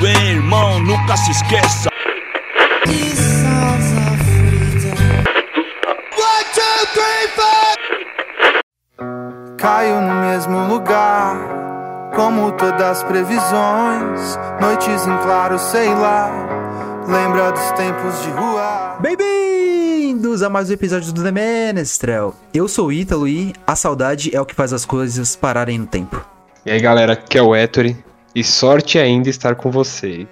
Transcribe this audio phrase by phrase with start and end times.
[0.00, 1.90] Bem, irmão, nunca se esqueça.
[9.56, 11.36] Caio no mesmo lugar,
[12.14, 14.38] como todas as previsões.
[14.60, 16.30] Noites em claro, sei lá.
[17.08, 18.63] Lembra dos tempos de rua.
[20.34, 22.34] Bem-vindos a mais um episódio do The Menestrel.
[22.52, 25.86] Eu sou o Ítalo e a saudade é o que faz as coisas pararem no
[25.86, 26.26] tempo.
[26.66, 27.96] E aí galera, aqui é o Ettore
[28.34, 30.26] e sorte ainda estar com vocês.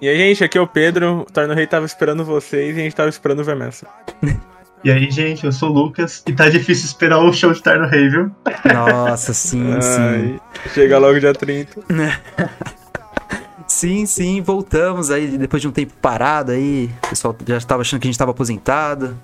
[0.00, 1.22] E aí, gente, aqui é o Pedro.
[1.22, 3.88] O Torno Rei tava esperando vocês e a gente tava esperando o Vermessa.
[4.84, 7.88] E aí, gente, eu sou o Lucas e tá difícil esperar o show de Tarno
[7.88, 8.30] Rei, viu?
[8.72, 10.00] Nossa, sim, sim.
[10.00, 10.40] Ai,
[10.72, 11.80] chega logo dia 30.
[13.66, 16.88] Sim, sim, voltamos aí depois de um tempo parado aí.
[17.04, 19.14] O pessoal já estava achando que a gente tava aposentado.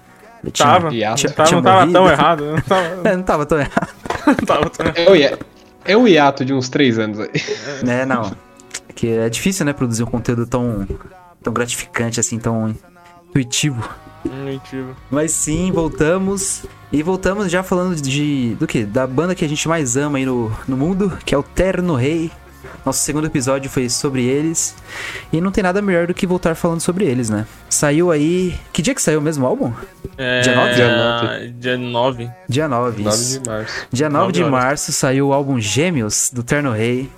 [0.44, 1.16] Eu tinha- Tava, hiato.
[1.20, 2.44] tinha- tava, tinha não tava tão errado.
[2.44, 3.94] Não tava, É, não tava tão errado.
[4.26, 4.98] não tava tão errado.
[4.98, 5.38] É o, hi-
[5.84, 7.30] é o hiato de uns três anos aí.
[7.88, 8.32] É, não.
[8.94, 10.86] Que é difícil, né, produzir um conteúdo tão,
[11.42, 12.74] tão gratificante, assim, tão
[13.28, 13.82] intuitivo.
[14.24, 14.86] Mentira.
[15.10, 16.64] Mas sim, voltamos.
[16.92, 18.54] E voltamos já falando de.
[18.58, 18.84] do que?
[18.84, 21.94] Da banda que a gente mais ama aí no, no mundo, que é o Terno
[21.94, 22.30] Rei.
[22.84, 24.74] Nosso segundo episódio foi sobre eles.
[25.32, 27.46] E não tem nada melhor do que voltar falando sobre eles, né?
[27.68, 28.54] Saiu aí.
[28.72, 29.72] Que dia que saiu mesmo o álbum?
[30.16, 30.74] É, Dia nove?
[30.74, 31.50] Dia nove.
[31.58, 32.30] Dia 9.
[32.48, 33.02] Dia 9.
[33.02, 33.40] 9 isso.
[33.40, 33.86] de março.
[33.92, 34.64] Dia 9 de Nove horas.
[34.66, 37.10] março saiu o álbum Gêmeos, do Terno Rei.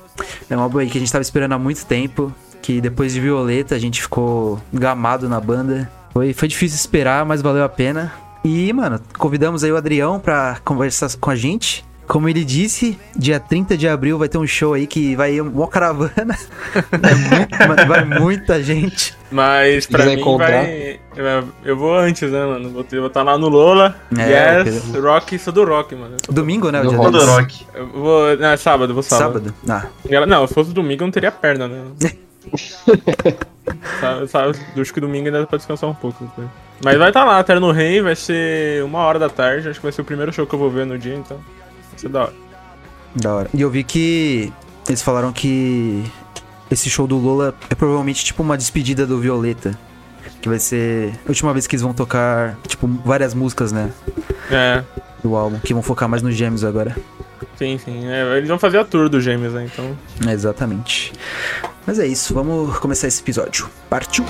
[0.48, 2.32] É um álbum aí que a gente tava esperando há muito tempo.
[2.62, 5.90] Que depois de Violeta a gente ficou gamado na banda.
[6.12, 8.12] Foi, foi difícil esperar, mas valeu a pena.
[8.42, 11.84] E, mano, convidamos aí o Adrião pra conversar com a gente.
[12.06, 15.40] Como ele disse, dia 30 de abril vai ter um show aí que vai ir
[15.40, 16.36] uma caravana.
[16.92, 19.16] É muito- mano, vai muita gente.
[19.30, 20.50] Mas pra Quiser mim encontrar?
[20.50, 21.00] vai.
[21.64, 22.70] Eu vou antes, né, mano?
[22.70, 23.96] Vou estar tá lá no Lola.
[24.16, 26.16] É, yes, rock, sou do rock, mano.
[26.28, 26.80] Domingo, né?
[26.82, 27.24] O dia 10.
[27.24, 27.66] rock.
[27.74, 28.36] Eu vou.
[28.36, 29.54] Não, é sábado, vou sábado.
[29.64, 29.90] Sábado.
[30.12, 31.82] Ah, Não, se fosse domingo eu não teria perna, né?
[34.00, 36.24] sabe, sabe, acho que domingo ainda dá pra descansar um pouco.
[36.24, 36.48] depois.
[36.84, 39.84] Mas vai estar tá lá, Terno Rei, vai ser uma hora da tarde, acho que
[39.86, 41.38] vai ser o primeiro show que eu vou ver no dia, então.
[41.96, 42.32] Vai ser da hora.
[43.14, 43.50] Da hora.
[43.54, 44.52] E eu vi que
[44.86, 46.04] eles falaram que
[46.70, 49.78] esse show do Lola é provavelmente tipo uma despedida do Violeta.
[50.42, 53.90] Que vai ser a última vez que eles vão tocar, tipo, várias músicas, né?
[54.50, 54.84] É,
[55.22, 55.58] Do álbum.
[55.58, 56.94] Que vão focar mais nos gêmeos agora.
[57.56, 58.06] sim, sim.
[58.06, 59.64] É, eles vão fazer a tour dos gêmeos, né?
[59.72, 59.96] Então.
[60.28, 61.12] É, exatamente.
[61.86, 63.68] Mas é isso, vamos começar esse episódio.
[63.88, 64.24] Partiu!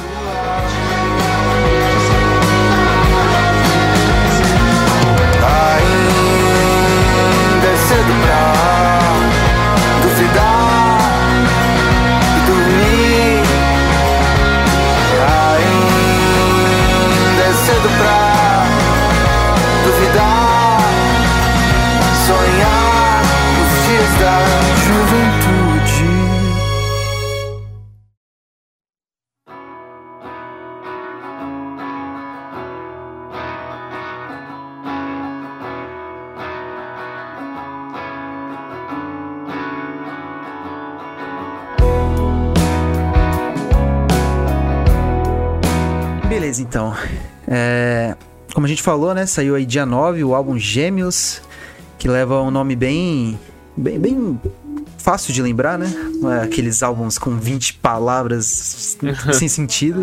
[48.76, 49.24] Gente falou, né?
[49.26, 51.40] Saiu aí dia 9 o álbum Gêmeos,
[51.98, 53.38] que leva um nome bem.
[53.76, 54.40] bem, bem
[54.98, 55.86] fácil de lembrar, né?
[56.20, 58.98] Não é aqueles álbuns com 20 palavras
[59.32, 60.02] sem sentido.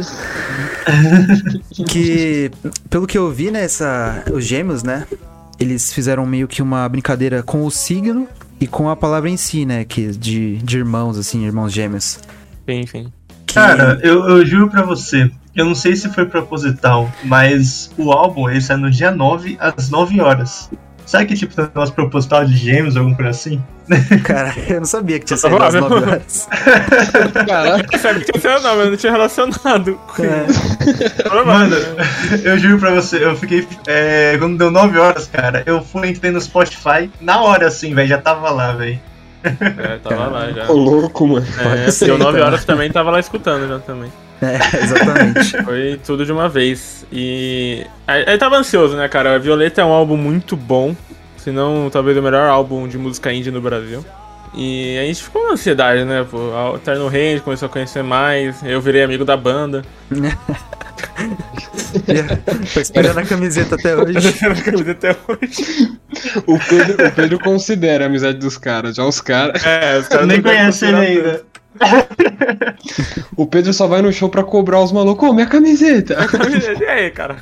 [1.87, 2.51] que,
[2.89, 3.63] pelo que eu vi, né?
[3.63, 5.05] Essa, os Gêmeos, né?
[5.59, 8.27] Eles fizeram meio que uma brincadeira com o signo
[8.59, 9.83] e com a palavra em si, né?
[9.85, 12.19] Que de, de irmãos, assim, irmãos gêmeos.
[12.67, 13.13] Sim, sim.
[13.45, 18.11] Que- Cara, eu, eu juro pra você, eu não sei se foi proposital, mas o
[18.11, 20.69] álbum ele sai no dia 9 às 9 horas.
[21.05, 23.61] Sabe que tipo negócio proposital de gêmeos, alguma coisa assim?
[24.23, 26.47] Cara, eu não sabia que tinha saído às 9 horas.
[27.45, 31.43] Caraca, Sabe que tinha não, mas não tinha relacionado com É.
[31.45, 31.75] Mano,
[32.43, 33.67] eu juro pra você, eu fiquei.
[33.85, 38.07] é, quando deu 9 horas, cara, eu fui entrei no Spotify na hora assim, velho,
[38.07, 38.99] já tava lá, velho.
[39.43, 40.71] É, tava lá já.
[40.71, 41.45] ô louco, mano.
[41.59, 42.47] É, deu 9 então.
[42.47, 44.09] horas também, tava lá escutando já também.
[44.43, 45.57] É, exatamente.
[45.63, 47.05] Foi tudo de uma vez.
[47.11, 47.85] E.
[48.05, 49.35] Aí, tava ansioso, né, cara?
[49.35, 50.95] A Violeta é um álbum muito bom.
[51.37, 54.05] Se não, talvez o melhor álbum de música indie no Brasil.
[54.55, 56.25] E a gente ficou na ansiedade, né?
[56.29, 56.37] Pô,
[56.73, 58.61] o Terno Rei, a gente começou a conhecer mais.
[58.63, 59.83] Eu virei amigo da banda.
[62.73, 64.17] Tô esperando a camiseta até hoje.
[64.91, 65.97] até hoje.
[66.45, 68.95] O Pedro, o Pedro considera a amizade dos caras.
[68.95, 69.65] Já os caras.
[69.65, 71.43] É, os Eu caras nem não conheço ele ainda.
[73.35, 75.27] O Pedro só vai no show pra cobrar os malucos.
[75.29, 76.17] Ô, minha camiseta!
[76.79, 77.37] E aí, cara?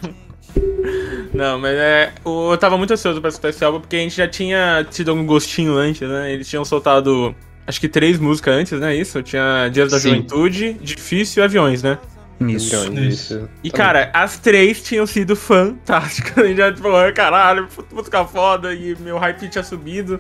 [1.34, 2.12] Não, mas é.
[2.24, 5.12] o- Eu tava muito ansioso pra escutar esse álbum, porque a gente já tinha tido
[5.12, 6.32] algum gostinho antes, né?
[6.34, 7.36] Eles tinham soltado.
[7.68, 8.96] Acho que três músicas antes, né?
[8.96, 9.22] Isso?
[9.22, 10.10] Tinha Dias da Sim.
[10.10, 11.98] Juventude, Difícil e Aviões, né?
[12.42, 12.76] Isso.
[12.94, 13.50] Isso.
[13.64, 16.38] E, Tá cara, as três tinham sido fantásticas.
[16.44, 20.20] A gente já, tipo, "Ah, caralho, música foda, e meu hype tinha subido.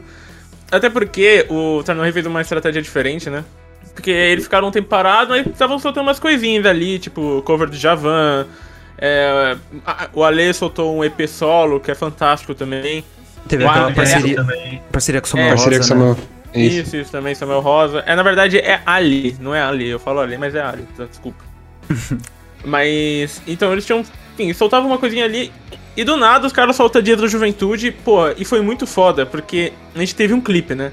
[0.72, 3.44] Até porque o Terno Rei fez uma estratégia diferente, né?
[3.94, 7.76] Porque eles ficaram um tempo parados, mas estavam soltando umas coisinhas ali, tipo, cover do
[7.76, 8.48] Javan.
[8.98, 9.58] é,
[10.14, 13.04] o Ale soltou um EP solo, que é fantástico também.
[13.48, 14.82] Teve aquela é, parceria, também.
[14.92, 16.16] parceria com o É, Samuel Parceria com Rosa, né?
[16.16, 16.18] Samuel.
[16.54, 16.80] Isso.
[16.80, 18.04] Isso, isso também, Samuel Rosa.
[18.06, 19.90] É, na verdade, é Ali, não é Ali.
[19.90, 21.44] Eu falo Ali, mas é Ali, tá, desculpa.
[22.64, 24.04] mas, então, eles tinham,
[24.34, 25.52] enfim, soltavam uma coisinha ali.
[25.96, 29.74] E do nada, os caras soltam Dia da Juventude, pô, e foi muito foda, porque
[29.94, 30.92] a gente teve um clipe, né?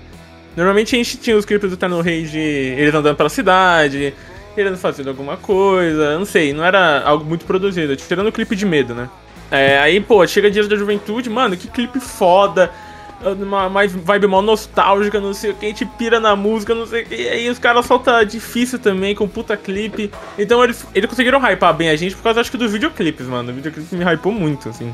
[0.59, 4.13] Normalmente a gente tinha os clipes do Terno Rei de eles andando pela cidade,
[4.57, 8.67] eles fazendo alguma coisa, não sei, não era algo muito produzido, tirando o clipe de
[8.67, 9.09] medo, né?
[9.53, 12.73] É, aí, pô, chega Dias da Juventude, mano, que clipe foda,
[13.23, 16.87] uma, uma vibe mó nostálgica, não sei o que, a gente pira na música, não
[16.87, 20.11] sei o que, e aí os caras soltam difícil também, com puta clipe.
[20.37, 23.53] Então eles, eles conseguiram hypar bem a gente por causa, acho que, dos videoclipes, mano.
[23.53, 24.93] O videoclipe me hypou muito, assim.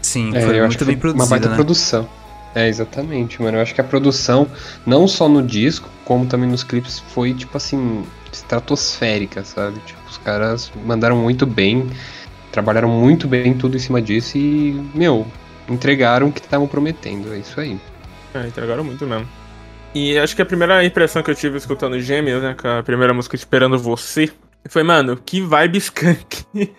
[0.00, 1.54] Sim, É, foi eu acho muito que bem foi uma baita produzido, né?
[1.54, 2.23] produção.
[2.54, 3.58] É, exatamente, mano.
[3.58, 4.46] Eu acho que a produção,
[4.86, 9.80] não só no disco, como também nos clipes, foi, tipo assim, estratosférica, sabe?
[9.80, 11.90] Tipo, os caras mandaram muito bem,
[12.52, 15.26] trabalharam muito bem tudo em cima disso e, meu,
[15.68, 17.32] entregaram o que estavam prometendo.
[17.32, 17.78] É isso aí.
[18.32, 19.26] É, entregaram muito mesmo.
[19.94, 23.14] E acho que a primeira impressão que eu tive escutando Gêmeos, né, com a primeira
[23.14, 24.30] música Esperando Você,
[24.68, 26.44] foi, mano, que vibe skunk.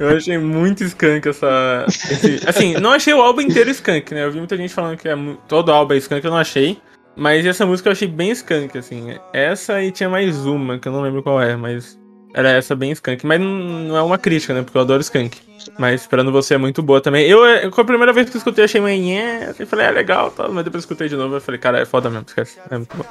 [0.00, 1.84] eu achei muito skunk essa.
[1.88, 4.24] esse- assim, não achei o álbum inteiro skunk, né?
[4.24, 5.14] Eu vi muita gente falando que é
[5.46, 6.78] todo álbum é skunk, eu não achei.
[7.14, 9.16] Mas essa música eu achei bem skunk, assim.
[9.32, 11.98] Essa e tinha mais uma, que eu não lembro qual é, mas.
[12.34, 13.24] Era essa bem skunk.
[13.24, 14.62] Mas não, é uma crítica, né?
[14.62, 15.38] Porque eu adoro skunk.
[15.78, 17.26] Mas Esperando Você é muito boa também.
[17.26, 20.30] Eu, eu, com a primeira vez que eu escutei, achei nhé, assim, falei, é legal,
[20.30, 20.52] tal.
[20.52, 22.58] Mas depois eu escutei de novo, eu falei, cara, é foda mesmo, esquece.
[22.70, 23.04] É muito bom.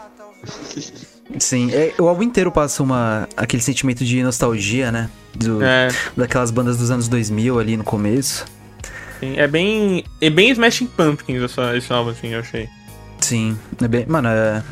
[1.40, 5.10] Sim, é, o álbum inteiro passa uma, aquele sentimento de nostalgia, né?
[5.36, 8.46] Do, É, Daquelas bandas dos anos 2000 ali no começo.
[9.20, 10.04] sim, é bem.
[10.22, 12.68] É bem Smashing Pumpkins essa, esse álbum, assim, eu achei.
[13.20, 14.64] Sim, é bem, mano, é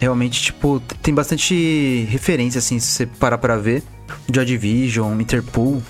[0.00, 3.82] realmente, tipo, tem bastante referência, assim, se você parar pra ver.
[4.32, 5.82] Joy Division, Interpol,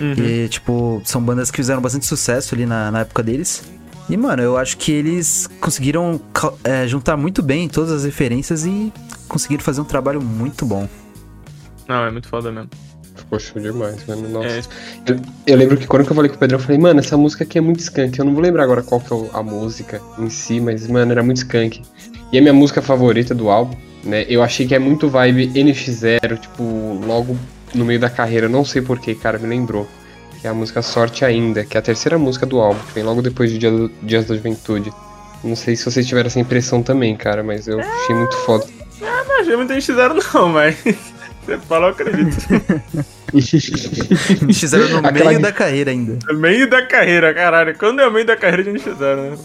[0.00, 0.12] Uhum.
[0.18, 3.62] e, tipo, são bandas que fizeram bastante sucesso ali na, na época deles.
[4.08, 6.20] E, mano, eu acho que eles conseguiram
[6.64, 8.92] é, juntar muito bem todas as referências e
[9.32, 10.88] conseguiram fazer um trabalho muito bom.
[11.88, 12.70] Não, é muito foda mesmo.
[13.14, 14.28] Ficou show demais, mano.
[14.28, 14.48] Nossa.
[14.48, 14.62] É,
[15.06, 17.44] Eu, eu lembro que quando eu falei com o Pedrão, eu falei, mano, essa música
[17.44, 18.18] aqui é muito skunk.
[18.18, 21.22] Eu não vou lembrar agora qual que é a música em si, mas, mano, era
[21.22, 21.82] muito skunk.
[22.32, 24.24] E a minha música favorita do álbum, né?
[24.28, 26.62] Eu achei que é muito vibe NX0, tipo,
[27.06, 27.36] logo
[27.74, 28.48] no meio da carreira.
[28.48, 29.86] Não sei porquê, cara, me lembrou.
[30.40, 33.04] Que é a música Sorte Ainda, que é a terceira música do álbum, que vem
[33.04, 34.90] logo depois de Dia do- Dias da Juventude.
[35.44, 38.64] Não sei se vocês tiveram essa impressão também, cara, mas eu achei muito foda.
[39.02, 40.76] Não achei muita gente fizeram, não, mas.
[41.44, 42.36] Você fala, eu acredito.
[43.34, 46.18] Eles fizeram no Aquela- meio da carreira ainda.
[46.32, 47.74] No meio da carreira, caralho.
[47.76, 49.38] Quando é o meio da carreira, a gente fizeram, né?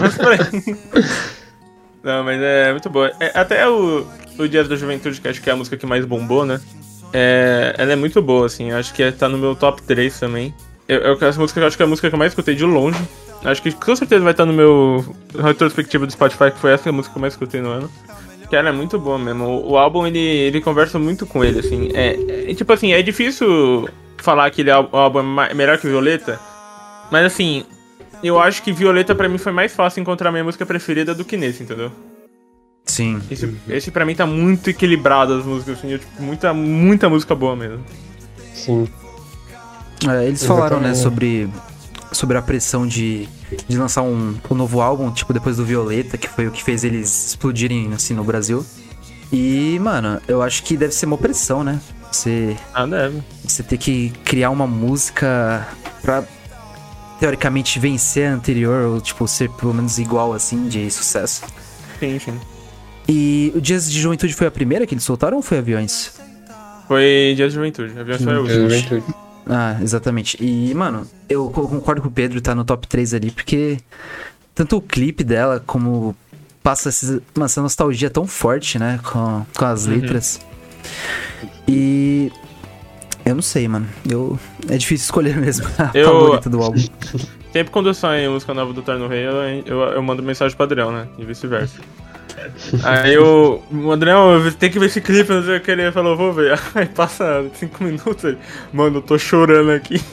[0.00, 0.38] Mas peraí.
[2.02, 3.12] Não, mas é muito boa.
[3.20, 4.04] É, até o,
[4.36, 6.60] o Dias da Juventude, que acho que é a música que mais bombou, né?
[7.12, 8.70] É, ela é muito boa, assim.
[8.72, 10.52] Eu Acho que é- tá no meu top 3 também.
[10.88, 12.64] Eu, eu, essa música eu acho que é a música que eu mais escutei de
[12.64, 12.98] longe.
[13.44, 17.12] Acho que com certeza vai estar no meu retrospectivo do Spotify, que foi essa música
[17.12, 17.90] que eu mais escutei no ano.
[18.52, 19.46] Que ela é muito boa mesmo.
[19.46, 21.88] O, o álbum, ele, ele conversa muito com ele, assim.
[21.94, 25.86] É, é- tipo assim, é difícil falar que ele é, o álbum é melhor que
[25.88, 26.38] Violeta.
[27.10, 27.64] Mas assim,
[28.22, 31.34] eu acho que Violeta pra mim foi mais fácil encontrar minha música preferida do que
[31.34, 31.90] nesse, entendeu?
[32.84, 33.22] Sim.
[33.30, 37.34] Esse, esse pra mim tá muito equilibrado as músicas, assim, eu, tipo, muita, muita música
[37.34, 37.82] boa mesmo.
[38.52, 38.86] Sim.
[40.06, 41.48] É, eles falaram, né, sobre,
[42.12, 43.28] sobre a pressão de,
[43.68, 46.84] de lançar um, um novo álbum, tipo, depois do Violeta, que foi o que fez
[46.84, 48.64] eles explodirem, assim, no Brasil.
[49.32, 51.80] E, mano, eu acho que deve ser uma pressão, né?
[52.10, 53.22] Você, Ah, deve.
[53.42, 55.66] você ter que criar uma música
[56.02, 56.22] pra,
[57.18, 61.42] teoricamente, vencer a anterior, ou, tipo, ser pelo menos igual, assim, de sucesso.
[61.98, 62.38] Sim, sim.
[63.08, 66.12] E o Dias de Juventude foi a primeira que eles soltaram ou foi Aviões?
[66.86, 68.68] Foi Dia de Juventude, é o Dia da último.
[68.70, 69.04] Juventude.
[69.46, 70.36] Ah, exatamente.
[70.42, 73.78] E, mano, eu co- concordo com o Pedro, tá no top 3 ali, porque
[74.54, 76.14] tanto o clipe dela como
[76.62, 80.40] passa essa, uma- essa nostalgia tão forte, né, com, com as letras.
[81.68, 82.30] E.
[83.24, 83.86] Eu não sei, mano.
[84.08, 86.80] Eu, é difícil escolher mesmo a Eu- favorita do álbum.
[87.52, 89.32] Sempre quando sai música nova do Terno Rei, eu,
[89.66, 91.06] eu, eu mando mensagem Adriel, né?
[91.18, 91.80] E vice-versa.
[92.82, 94.12] Aí o, o André,
[94.58, 96.58] tem que ver esse clipe, não sei o que, ele falou, vou ver.
[96.74, 98.38] Aí passa cinco minutos, ele,
[98.72, 100.00] mano, eu tô chorando aqui.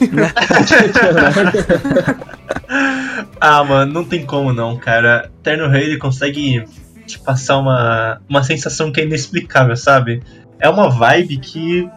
[3.40, 5.30] Ah, mano, não tem como não, cara.
[5.42, 6.64] Terno Rei ele consegue
[7.06, 10.22] te passar uma, uma sensação que é inexplicável, sabe?
[10.58, 11.88] É uma vibe que.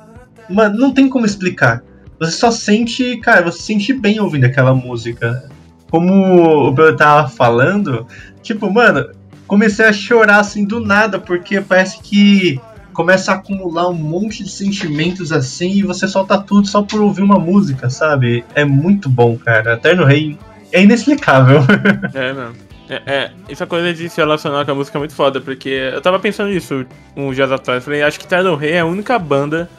[0.50, 1.84] Mano, não tem como explicar.
[2.20, 5.50] Você só sente, cara, você sente bem ouvindo aquela música.
[5.90, 8.08] Como o Bel tava falando,
[8.42, 9.10] tipo, mano,
[9.48, 12.60] comecei a chorar assim do nada, porque parece que
[12.94, 17.24] começa a acumular um monte de sentimentos assim e você solta tudo só por ouvir
[17.24, 18.46] uma música, sabe?
[18.54, 19.74] É muito bom, cara.
[19.74, 20.38] Eterno Rei
[20.72, 21.62] é inexplicável.
[22.14, 22.56] É, mano.
[22.90, 26.02] É, é, essa coisa de se relacionar com a música é muito foda, porque eu
[26.02, 26.86] tava pensando nisso
[27.16, 27.84] uns dias atrás.
[27.84, 29.70] Falei, acho que Terno Rei é a única banda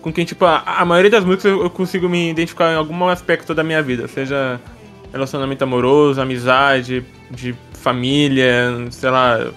[0.00, 3.54] com quem, tipo, a, a maioria das músicas eu consigo me identificar em algum aspecto
[3.54, 4.08] da minha vida.
[4.08, 4.60] Seja
[5.12, 7.54] relacionamento amoroso, amizade, de
[7.86, 9.52] família, sei lá,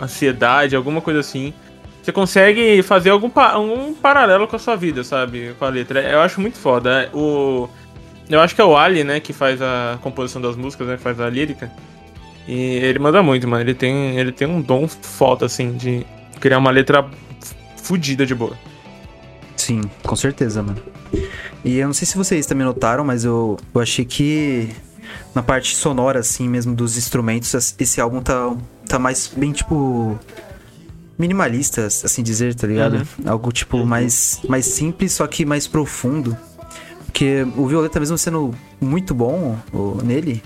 [0.00, 1.54] ansiedade, alguma coisa assim.
[2.02, 5.54] Você consegue fazer algum, algum paralelo com a sua vida, sabe?
[5.58, 6.00] Com a letra.
[6.02, 7.08] Eu acho muito foda.
[7.14, 7.68] O,
[8.28, 11.20] eu acho que é o Ali, né, que faz a composição das músicas, né, faz
[11.20, 11.70] a lírica.
[12.48, 13.62] E ele manda muito, mano.
[13.62, 16.04] Ele tem, ele tem um dom foda, assim, de
[16.40, 17.08] criar uma letra
[17.76, 18.58] fodida de boa.
[19.56, 20.82] Sim, com certeza, mano.
[21.64, 24.70] E eu não sei se vocês também notaram, mas eu, eu achei que
[25.34, 28.54] na parte sonora, assim mesmo, dos instrumentos, es- esse álbum tá,
[28.88, 30.18] tá mais bem, tipo.
[31.18, 33.06] Minimalista, assim dizer, tá ligado?
[33.26, 36.36] Algo, tipo, mais, mais simples, só que mais profundo.
[37.06, 39.56] Porque o Violeta, mesmo sendo muito bom
[40.04, 40.40] nele,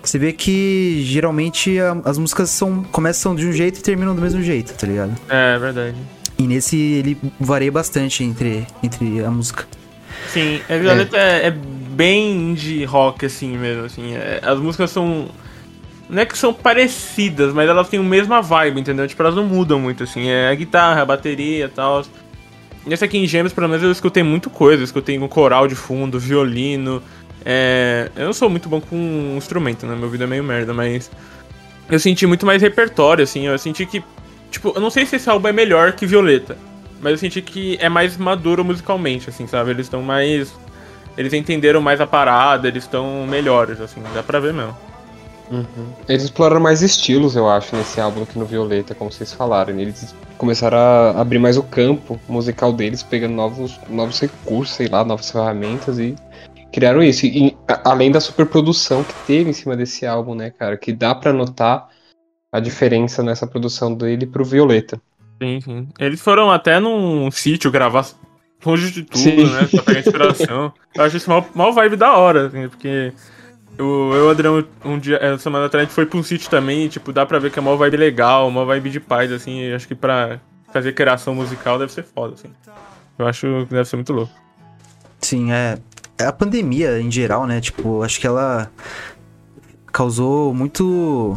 [0.00, 4.22] você vê que geralmente a- as músicas são, começam de um jeito e terminam do
[4.22, 5.12] mesmo jeito, tá ligado?
[5.28, 5.96] É, verdade.
[6.38, 9.66] E nesse ele varia bastante entre, entre a música.
[10.32, 11.54] Sim, a Violeta é, é
[11.94, 14.14] bem indie rock, assim mesmo, assim.
[14.14, 15.28] É, as músicas são.
[16.08, 19.08] Não é que são parecidas, mas elas têm a mesma vibe, entendeu?
[19.08, 20.28] Tipo, elas não mudam muito, assim.
[20.28, 22.04] É a guitarra, a bateria e tal.
[22.86, 24.82] Nesse aqui em Gêmeos, pelo menos, eu escutei muita coisa.
[24.82, 27.02] Eu escutei um coral de fundo, violino.
[27.44, 28.10] É...
[28.16, 29.94] Eu não sou muito bom com instrumento, né?
[29.94, 31.10] Meu ouvido é meio merda, mas.
[31.88, 33.46] Eu senti muito mais repertório, assim.
[33.46, 34.02] Eu senti que.
[34.50, 36.56] Tipo, eu não sei se esse álbum é melhor que Violeta.
[37.00, 39.70] Mas eu senti que é mais maduro musicalmente, assim, sabe?
[39.70, 40.54] Eles estão mais.
[41.16, 44.76] Eles entenderam mais a parada, eles estão melhores, assim, dá pra ver mesmo.
[46.08, 49.78] Eles exploraram mais estilos, eu acho, nesse álbum que no Violeta, como vocês falaram.
[49.78, 55.04] Eles começaram a abrir mais o campo musical deles, pegando novos, novos recursos, sei lá,
[55.04, 56.16] novas ferramentas e
[56.72, 57.26] criaram isso.
[57.26, 60.76] E, além da superprodução que teve em cima desse álbum, né, cara?
[60.76, 61.88] Que dá pra notar
[62.50, 65.00] a diferença nessa produção dele pro Violeta.
[65.42, 65.88] Sim, sim.
[65.98, 68.06] Eles foram até num sítio gravar
[68.64, 69.50] longe de tudo, Sim.
[69.50, 69.68] né?
[69.70, 70.72] Pra pegar inspiração.
[70.94, 73.12] eu acho isso mal, mal vibe da hora, assim, porque.
[73.76, 76.22] Eu, eu e o Adriano, um dia, essa semana atrás, a gente foi pra um
[76.22, 79.32] sítio também, tipo, dá pra ver que é uma vibe legal, uma vibe de paz,
[79.32, 80.38] assim, e acho que pra
[80.72, 82.48] fazer criação musical deve ser foda, assim.
[83.18, 84.32] Eu acho que deve ser muito louco.
[85.20, 85.78] Sim, é.
[86.18, 87.60] é A pandemia em geral, né?
[87.60, 88.70] Tipo, acho que ela
[89.92, 91.36] causou muito.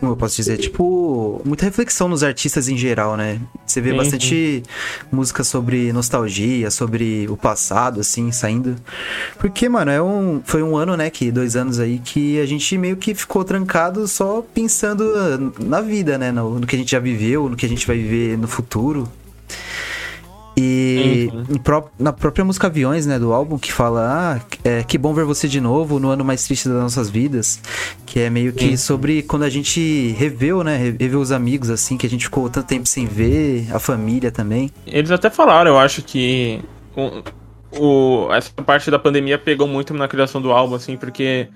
[0.00, 0.56] Como eu posso dizer?
[0.56, 3.38] Tipo, muita reflexão nos artistas em geral, né?
[3.66, 4.62] Você vê Sim, bastante
[5.12, 8.76] música sobre nostalgia, sobre o passado, assim, saindo.
[9.38, 11.10] Porque, mano, é um, foi um ano, né?
[11.10, 15.82] Que dois anos aí que a gente meio que ficou trancado só pensando ah, na
[15.82, 16.32] vida, né?
[16.32, 19.06] No, no que a gente já viveu, no que a gente vai viver no futuro.
[20.60, 24.98] E Sim, pró- na própria música Aviões, né, do álbum, que fala, ah, é, que
[24.98, 27.60] bom ver você de novo no ano mais triste das nossas vidas.
[28.04, 28.76] Que é meio que Sim.
[28.76, 32.66] sobre quando a gente reveu, né, reveu os amigos, assim, que a gente ficou tanto
[32.66, 34.70] tempo sem ver, a família também.
[34.86, 36.60] Eles até falaram, eu acho que
[36.96, 37.22] o,
[38.26, 41.48] o- essa parte da pandemia pegou muito na criação do álbum, assim, porque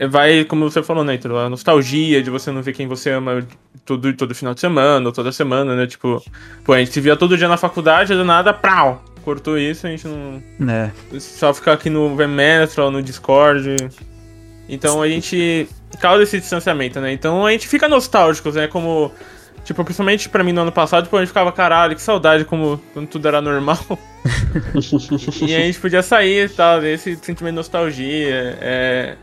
[0.00, 3.46] vai, como você falou, né, a nostalgia de você não ver quem você ama
[3.84, 6.22] todo, todo final de semana, ou toda semana, né, tipo,
[6.64, 9.90] pô, a gente se via todo dia na faculdade, do nada, prau, cortou isso, a
[9.90, 13.76] gente não, Né, só ficar aqui no Vemestra ou no Discord.
[14.68, 15.68] Então a gente
[16.00, 17.12] causa esse distanciamento, né?
[17.12, 18.66] Então a gente fica nostálgico, né?
[18.66, 19.12] Como.
[19.64, 22.80] Tipo, principalmente pra mim no ano passado, tipo, a gente ficava, caralho, que saudade como
[22.92, 23.78] quando tudo era normal.
[25.42, 28.58] e a gente podia sair e tal, esse sentimento de nostalgia.
[28.60, 29.16] É,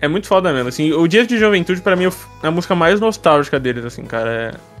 [0.00, 0.92] é muito foda mesmo, assim.
[0.92, 2.06] O Dias de Juventude, pra mim,
[2.42, 4.30] é a música mais nostálgica deles, assim, cara.
[4.62, 4.76] É-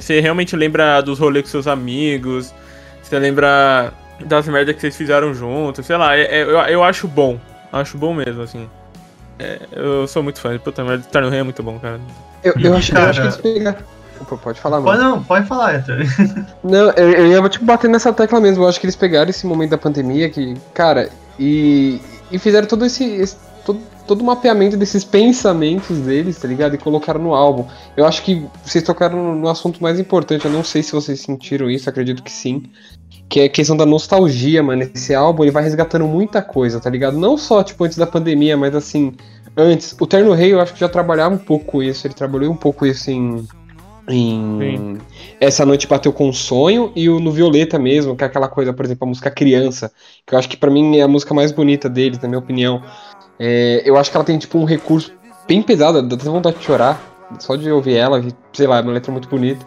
[0.00, 2.54] Você realmente lembra dos rolês com seus amigos,
[3.02, 3.92] você lembra
[4.24, 7.38] das merdas que vocês fizeram juntos, sei lá, é- é- eu, eu acho bom.
[7.72, 8.68] Acho bom mesmo, assim.
[9.38, 10.56] É, eu sou muito fã.
[10.58, 11.98] Puta merda, Star no Rei é muito bom, cara.
[12.44, 13.78] Eu, eu acho, eu Cara- acho que eles pegaram.
[14.20, 14.86] Opa, pode falar, mano.
[14.92, 15.96] Pode, não, pode falar, Héctor.
[16.62, 18.62] Não, eu, eu ia tipo, bater nessa tecla mesmo.
[18.64, 21.08] Eu acho que eles pegaram esse momento da pandemia que, cara,
[21.38, 21.98] e,
[22.30, 23.02] e fizeram todo esse.
[23.04, 26.74] esse- todo- todo o mapeamento desses pensamentos deles, tá ligado?
[26.74, 27.64] E colocaram no álbum.
[27.96, 31.70] Eu acho que vocês tocaram no assunto mais importante, eu não sei se vocês sentiram
[31.70, 32.64] isso, acredito que sim.
[33.28, 34.82] Que é a questão da nostalgia, mano.
[34.82, 37.16] Esse álbum ele vai resgatando muita coisa, tá ligado?
[37.16, 39.14] Não só, tipo, antes da pandemia, mas assim,
[39.56, 39.94] antes.
[40.00, 42.84] O Terno Rei eu acho que já trabalhava um pouco isso, ele trabalhou um pouco
[42.84, 43.46] isso em.
[44.08, 44.98] Em
[45.38, 48.72] Essa Noite Bateu com um Sonho e o No Violeta mesmo, que é aquela coisa,
[48.72, 49.92] por exemplo, a música Criança,
[50.26, 52.82] que eu acho que para mim é a música mais bonita deles, na minha opinião.
[53.40, 55.12] É, eu acho que ela tem, tipo, um recurso
[55.48, 57.00] bem pesado, dá até vontade de chorar,
[57.38, 59.66] só de ouvir ela, sei lá, é uma letra muito bonita.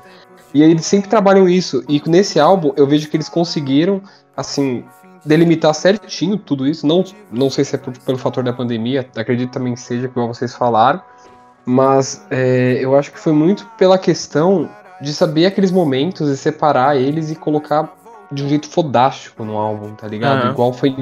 [0.54, 4.00] E eles sempre trabalham isso, e nesse álbum eu vejo que eles conseguiram,
[4.38, 4.86] assim,
[5.26, 6.86] delimitar certinho tudo isso.
[6.86, 10.28] Não, não sei se é por, pelo fator da pandemia, acredito também que seja, como
[10.28, 11.02] vocês falaram,
[11.66, 14.70] mas é, eu acho que foi muito pela questão
[15.02, 17.92] de saber aqueles momentos e separar eles e colocar
[18.34, 20.44] de um jeito fodástico no álbum, tá ligado?
[20.46, 20.52] Uhum.
[20.52, 20.96] Igual foi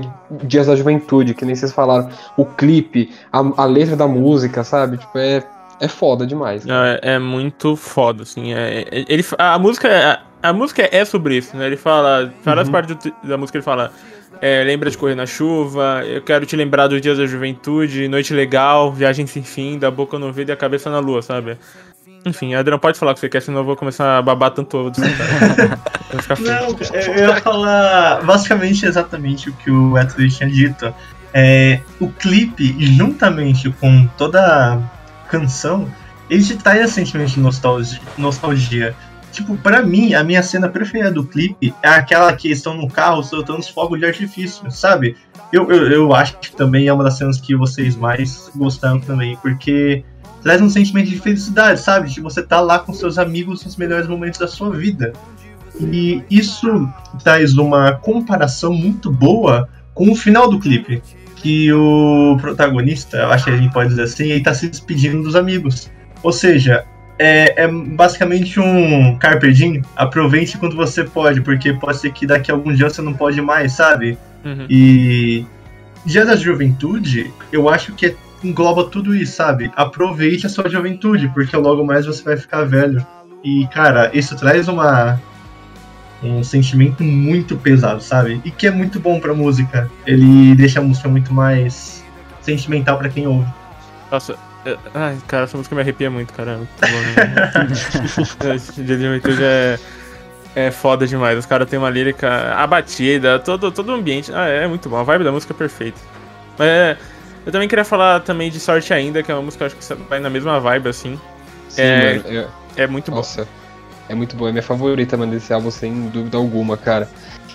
[0.44, 2.10] Dias da Juventude, que nem vocês falaram.
[2.38, 4.98] O clipe, a, a letra da música, sabe?
[4.98, 5.44] Tipo, é,
[5.80, 6.66] é foda demais.
[6.68, 8.54] É, é muito foda, assim.
[8.54, 11.66] É, é- ele, a, música, a, a música é sobre isso, né?
[11.68, 12.32] Ele fala.
[12.44, 13.92] Várias partes do- da música ele fala.
[14.42, 18.34] é, lembra de correr na chuva, eu quero te lembrar dos dias da juventude, noite
[18.34, 21.58] legal, viagem sem fim, da boca no ouvido e a cabeça na lua, sabe?
[22.26, 24.78] Enfim, Adriano, pode falar o que você quer, senão eu vou começar a babar tanto
[24.78, 24.92] ovo.
[26.40, 26.78] Não,
[27.16, 30.94] eu ia falar basicamente exatamente o que o Edwin tinha dito.
[31.34, 35.90] É, o clipe, juntamente com toda a canção,
[36.30, 38.02] ele te traz esse sentimento de nostalgia.
[38.18, 38.96] nostalgia.
[39.32, 43.24] Tipo, pra mim, a minha cena preferida do clipe é aquela que estão no carro
[43.24, 45.16] soltando os fogos de artifício, sabe?
[45.54, 49.38] Eu, eu, eu acho que também é uma das cenas que vocês mais gostaram também,
[49.42, 50.04] porque
[50.42, 52.10] traz um sentimento de felicidade, sabe?
[52.10, 55.14] De você tá lá com seus amigos nos melhores momentos da sua vida.
[55.80, 56.90] E isso
[57.24, 61.02] traz uma comparação muito boa com o final do clipe.
[61.36, 65.24] Que o protagonista, eu acho que a gente pode dizer assim, ele tá se despedindo
[65.24, 65.90] dos amigos.
[66.22, 66.86] Ou seja,
[67.18, 72.52] é, é basicamente um carpe diem, aproveite quando você pode, porque pode ser que daqui
[72.52, 74.18] a algum dia você não pode mais, sabe?
[74.46, 74.66] Uhum.
[74.70, 75.46] E
[76.06, 79.72] Dia da Juventude, eu acho que engloba tudo isso, sabe?
[79.76, 83.06] Aproveite a sua juventude, porque logo mais você vai ficar velho.
[83.44, 85.20] E, cara, isso traz uma
[86.24, 88.40] um sentimento muito pesado, sabe?
[88.46, 89.90] E que é muito bom pra música.
[90.06, 92.04] Ele deixa a música muito mais
[92.42, 93.48] sentimental pra quem ouve.
[94.12, 94.36] Nossa,
[94.94, 96.58] ai, cara, essa música me arrepia muito, cara.
[96.58, 96.68] né?
[98.78, 99.80] Dia de Juventude é,
[100.56, 101.40] é foda demais.
[101.40, 104.32] Os caras têm uma lírica abatida, todo, todo o ambiente.
[104.34, 104.98] Ah, é muito bom.
[104.98, 106.00] A vibe da música é perfeita.
[106.60, 106.98] É,
[107.46, 110.04] eu também queria falar também de Sorte Ainda, que é uma música que acho que
[110.10, 111.20] vai na mesma vibe, assim.
[111.70, 113.18] Sim, É, mano, eu- É muito bom.
[113.18, 113.48] Nossa,
[114.08, 114.50] é muito boa.
[114.50, 117.10] É minha favorita, mano, desse álbum, sem dúvida alguma, cara.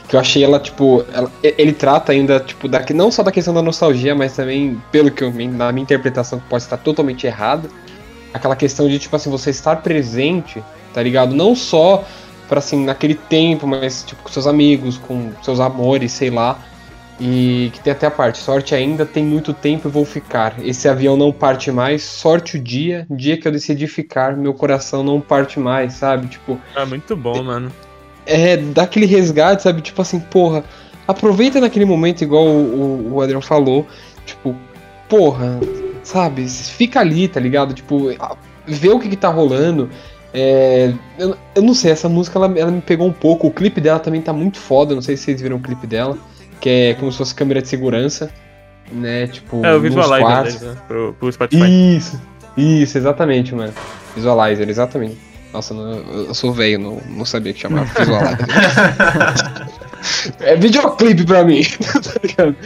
[0.09, 3.53] Que eu achei ela, tipo, ela- ele trata ainda, tipo, da, não só da questão
[3.55, 7.69] da nostalgia, mas também, pelo que eu, na minha interpretação, que pode estar totalmente errada,
[8.33, 11.35] aquela questão de, tipo assim, você estar presente, tá ligado?
[11.35, 12.05] Não só
[12.49, 16.59] pra, assim, naquele tempo, mas, tipo, com seus amigos, com seus amores, sei lá.
[17.19, 20.55] E que tem até a parte, sorte ainda, tem muito tempo e vou ficar.
[20.63, 25.03] Esse avião não parte mais, sorte o dia, dia que eu decidi ficar, meu coração
[25.03, 26.29] não parte mais, sabe?
[26.29, 27.73] Tipo, É muito bom, mano.
[28.27, 29.81] é, dá aquele resgate, sabe?
[29.81, 30.63] Tipo assim, porra,
[31.09, 33.87] aproveita naquele momento, igual o, o, o Adriano falou,
[34.27, 34.55] tipo,
[35.09, 35.59] porra,
[36.03, 36.47] sabe?
[36.49, 37.73] Fica ali, tá ligado?
[37.73, 38.09] Tipo,
[38.67, 39.89] vê o que, que tá rolando.
[40.35, 43.47] É, eu, eu não sei, essa música ela, ela me pegou um pouco.
[43.47, 44.95] O clipe dela também tá muito foda.
[44.95, 46.19] Não sei se vocês viram o clipe dela,
[46.61, 48.31] que é como se fosse câmera de segurança,
[48.93, 49.27] né?
[49.27, 50.61] Tipo, É, eu vi nos uma live quartos.
[50.63, 50.77] né?
[50.89, 51.97] Pro, pro Spotify.
[51.97, 52.21] Isso,
[52.57, 53.73] isso, exatamente, mano.
[54.15, 55.17] Visualizer, exatamente.
[55.53, 58.47] Nossa, eu sou velho, não, não sabia que chamava Visualizer.
[60.41, 62.57] é videoclipe pra mim, tá ligado?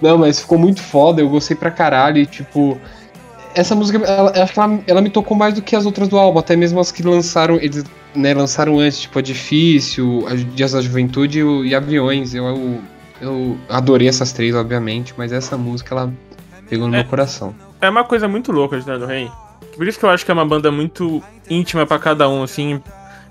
[0.00, 2.78] Não, mas ficou muito foda, eu gostei pra caralho e, tipo...
[3.54, 6.16] Essa música, ela, acho que ela, ela me tocou mais do que as outras do
[6.18, 7.82] álbum, até mesmo as que lançaram, eles
[8.14, 12.34] né, lançaram antes, tipo, a Difícil, a Dias da Juventude e, o- e Aviões.
[12.34, 12.78] Eu, eu,
[13.20, 16.12] eu adorei essas três, obviamente, mas essa música, ela
[16.68, 16.98] pegou no É.
[16.98, 17.54] meu coração.
[17.80, 19.30] É uma coisa muito louca de Terno Rei.
[19.76, 22.82] Por isso que eu acho que é uma banda muito íntima pra cada um, assim.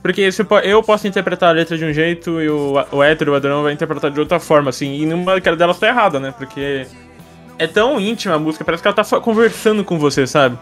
[0.01, 0.29] Porque
[0.63, 3.73] eu posso interpretar a letra de um jeito e o, o hétero, o Adrão, vai
[3.73, 4.93] interpretar de outra forma, assim.
[4.93, 6.33] E nenhuma delas tá errada, né?
[6.37, 6.87] Porque
[7.59, 10.57] é tão íntima a música, parece que ela tá conversando com você, sabe?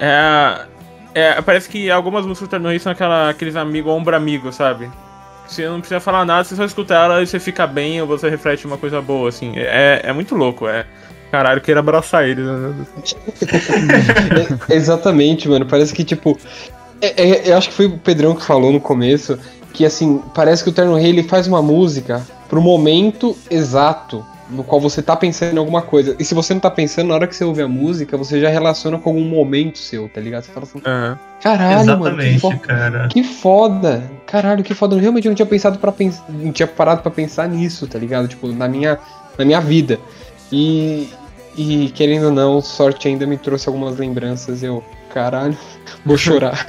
[0.00, 0.66] É,
[1.14, 4.90] é, parece que algumas músicas do Terno Rei são aquela, aqueles amigos, ombro amigo, sabe?
[5.48, 8.28] Você não precisa falar nada, você só escuta ela e você fica bem ou você
[8.28, 9.52] reflete uma coisa boa, assim.
[9.56, 10.84] É, é muito louco, é.
[11.30, 12.74] Caralho, eu queria abraçar eles, né?
[14.68, 15.66] É, Exatamente, mano.
[15.66, 16.38] Parece que, tipo.
[17.00, 19.38] é- é- eu acho que foi o Pedrão que falou no começo
[19.72, 24.64] que, assim, parece que o Terno Rei ele faz uma música pro momento exato no
[24.64, 26.16] qual você tá pensando em alguma coisa.
[26.18, 28.48] E se você não tá pensando, na hora que você ouve a música, você já
[28.48, 30.44] relaciona com algum momento seu, tá ligado?
[30.44, 31.18] Você fala assim, Aham.
[31.42, 33.08] caralho, mano, que, Exatamente, fo cara.
[33.08, 34.10] que foda.
[34.30, 34.94] Caralho, que foda.
[34.94, 38.28] Eu realmente não tinha pensado para pensar, não tinha parado pra pensar nisso, tá ligado?
[38.28, 38.98] Tipo, na minha,
[39.38, 39.98] na minha vida.
[40.52, 41.08] E,
[41.56, 44.62] e querendo ou não, sorte ainda me trouxe algumas lembranças.
[44.62, 45.56] Eu, caralho,
[46.04, 46.58] vou chorar.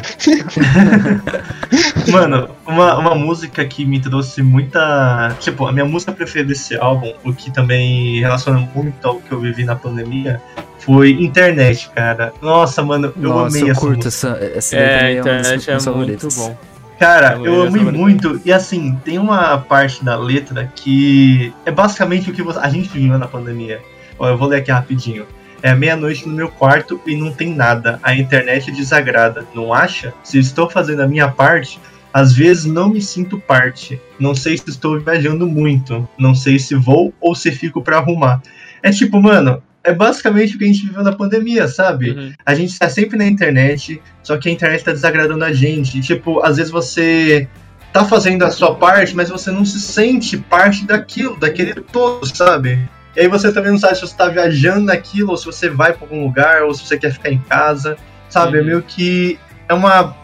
[2.10, 5.36] Mano, uma, uma música que me trouxe muita.
[5.42, 9.40] Tipo, a minha música preferida desse álbum, o que também relaciona muito ao que eu
[9.42, 10.42] vivi na pandemia,
[10.80, 12.32] foi Internet, cara.
[12.42, 14.28] Nossa, mano, eu Nossa, amei eu essa curto música.
[14.30, 16.58] essa, essa É, das internet é muito bom.
[17.00, 18.42] Cara, Eu eu amei muito.
[18.44, 22.90] E assim, tem uma parte da letra que é basicamente o que você- a gente
[22.90, 23.80] viveu na pandemia.
[24.18, 25.26] Ó, eu vou ler aqui rapidinho.
[25.62, 28.00] É meia-noite no meu quarto e não tem nada.
[28.04, 29.46] A internet desagrada.
[29.54, 30.14] Não acha?
[30.24, 31.80] Se estou fazendo a minha parte,
[32.14, 34.00] às vezes não me sinto parte.
[34.20, 36.08] Não sei se estou viajando muito.
[36.18, 38.42] Não sei se vou ou se fico pra arrumar.
[38.84, 42.12] É tipo, mano, é basicamente o que a gente viveu na pandemia, sabe?
[42.12, 42.34] Uhum.
[42.46, 46.02] A gente tá sempre na internet, só que a internet tá desagradando a gente.
[46.02, 47.48] Tipo, às vezes você
[47.94, 52.80] tá fazendo a sua parte, mas você não se sente parte daquilo, daquele todo, sabe?
[53.16, 55.94] E aí você também não sabe se você tá viajando naquilo, ou se você vai
[55.94, 57.98] pra algum lugar, ou se você quer ficar em casa,
[58.30, 58.58] sabe?
[58.58, 58.68] É Uhum.
[58.68, 60.16] meio que é uma.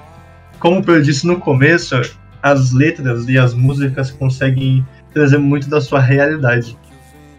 [0.59, 1.99] Como eu disse no começo,
[2.41, 6.77] as letras e as músicas conseguem trazer muito da sua realidade.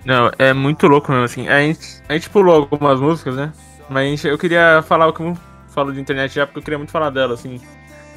[0.06, 1.48] Não, é muito louco mesmo, assim.
[1.48, 3.52] A gente, a gente pulou algumas músicas, né?
[3.90, 5.36] Mas gente- eu queria falar o que eu
[5.74, 7.60] falo de internet já, porque eu queria muito falar dela, assim.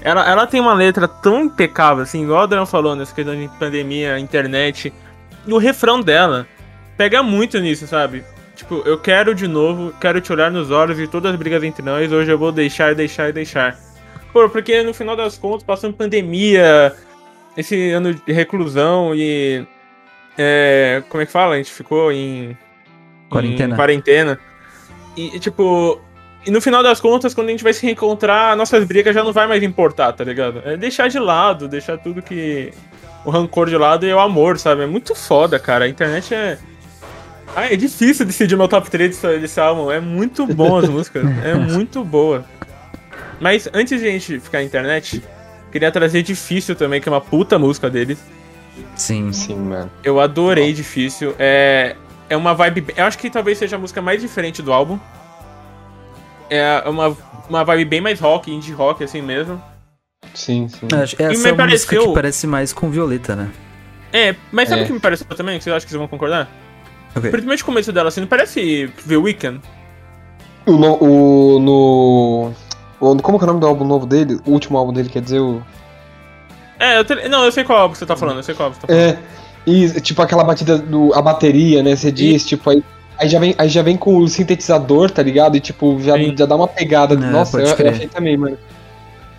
[0.02, 3.48] Ela, ela tem uma letra tão impecável, assim, igual o Adriano falou, nessa questão de
[3.58, 4.94] pandemia, internet.
[5.48, 6.48] E o refrão dela
[6.96, 8.24] pega muito nisso, sabe?
[8.56, 11.82] Tipo, eu quero de novo, quero te olhar nos olhos e todas as brigas entre
[11.84, 13.78] nós, hoje eu vou deixar, deixar e deixar.
[14.32, 16.94] Pô, porque no final das contas, passando pandemia,
[17.58, 19.66] esse ano de reclusão e.
[20.42, 21.56] É, como é que fala?
[21.56, 22.58] A gente ficou em.
[23.30, 23.74] Quarentena.
[23.74, 24.40] Em quarentena.
[25.18, 26.00] E, e, tipo.
[26.46, 29.34] E no final das contas, quando a gente vai se reencontrar, nossas brigas já não
[29.34, 30.62] vai mais importar, tá ligado?
[30.64, 32.72] É deixar de lado, deixar tudo que.
[33.26, 34.84] O rancor de lado e o amor, sabe?
[34.84, 35.84] É muito foda, cara.
[35.84, 36.58] A internet é.
[37.54, 39.92] Ah, é difícil decidir meu top 3 desse, desse álbum.
[39.92, 41.26] É muito bom as músicas.
[41.44, 42.46] É muito boa.
[43.42, 45.22] Mas antes de a gente ficar na internet,
[45.70, 48.20] queria trazer Difícil também, que é uma puta música deles.
[48.96, 49.32] Sim.
[49.34, 49.92] Sim, mano.
[50.04, 51.36] Eu adorei Difícil.
[51.40, 51.96] É,
[52.30, 52.86] é uma vibe.
[52.96, 55.00] Eu acho que talvez seja a música mais diferente do álbum.
[56.50, 57.16] É uma,
[57.50, 59.62] uma vibe bem mais rock, indie rock, assim mesmo.
[60.34, 60.88] Sim, sim.
[60.94, 63.50] Acho- Essa me é uma música pareceu- que parece mais com Violeta, né?
[64.12, 64.84] É, mas sabe É.
[64.84, 65.58] o que me pareceu também?
[65.58, 66.50] Que vocês acham que vocês vão concordar?
[67.16, 67.30] Ok.
[67.30, 69.62] Principalmente o começo dela, assim, não parece The Weeknd?
[70.66, 72.52] O, no, o, no,
[73.00, 74.40] o- Como que é o nome do álbum novo dele?
[74.46, 75.62] O último álbum dele, quer dizer, o.
[76.80, 78.80] É, eu te- não, eu sei qual álbum você tá falando, eu sei qual álbum
[78.80, 79.04] você tá falando.
[79.16, 79.20] É.
[79.68, 81.14] E, tipo, aquela batida do.
[81.14, 81.96] A bateria, né?
[81.96, 82.84] Você diz, tipo, aí.
[83.20, 85.58] Aí já, vem, aí já vem com o sintetizador, tá ligado?
[85.58, 86.34] E tipo, já, Sim.
[86.38, 87.16] já dá uma pegada.
[87.16, 88.58] É, Nossa, eu, eu achei também, mano.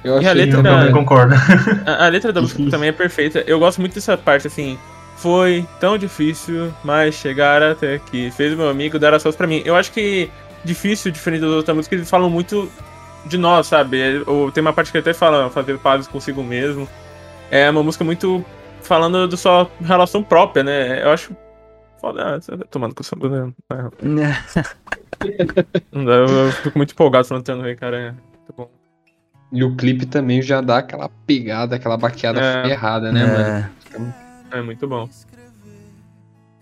[0.05, 0.45] Eu E a achei.
[0.45, 1.35] letra Eu da- também concordo.
[1.87, 3.43] A, a letra da música também é perfeita.
[3.47, 4.79] Eu gosto muito dessa parte, assim.
[5.17, 8.31] Foi tão difícil, mas chegar até aqui.
[8.31, 9.63] Fez meu amigo dar as suas pra mim.
[9.65, 10.31] Eu acho que
[10.63, 12.71] difícil, diferente das outras músicas, eles falam muito
[13.25, 13.99] de nós, sabe?
[14.01, 16.87] É, Ou tem uma parte que ele até fala fazer pazes consigo mesmo.
[17.51, 18.45] É uma música muito
[18.83, 21.03] falando da sua relação própria, né?
[21.05, 21.35] Eu acho.
[22.01, 23.03] Foda, ah, você tomando com
[24.03, 24.43] né?
[25.93, 27.99] Não dá, eu, eu fico muito empolgado falando Terno Rei, cara.
[27.99, 28.71] É muito bom.
[29.53, 32.69] E o clipe também já dá aquela pegada, aquela baqueada É.
[32.69, 34.15] ferrada, né, mano?
[34.53, 34.59] É.
[34.59, 35.09] É muito bom.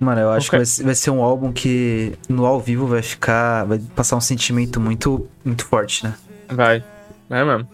[0.01, 0.51] Mano, eu acho Ok.
[0.51, 3.65] que vai ser, vai ser um álbum que no ao vivo vai ficar.
[3.65, 6.15] Vai passar um sentimento muito, muito forte, né?
[6.49, 6.83] Vai.
[7.31, 7.69] É mesmo.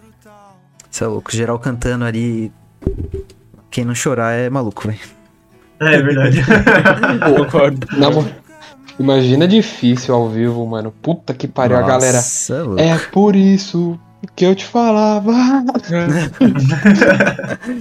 [0.90, 1.30] Você é louco.
[1.32, 2.52] Geral cantando ali.
[3.70, 5.00] Quem não chorar é maluco, velho.
[5.80, 6.40] É verdade.
[7.36, 7.86] Concordo.
[7.96, 8.26] Na mo-
[8.98, 10.92] Imagina difícil ao vivo, mano.
[11.02, 12.18] Puta que pariu, a galera.
[12.18, 12.80] Nossa, é louco.
[12.80, 13.98] É por isso
[14.36, 15.32] que eu te falava.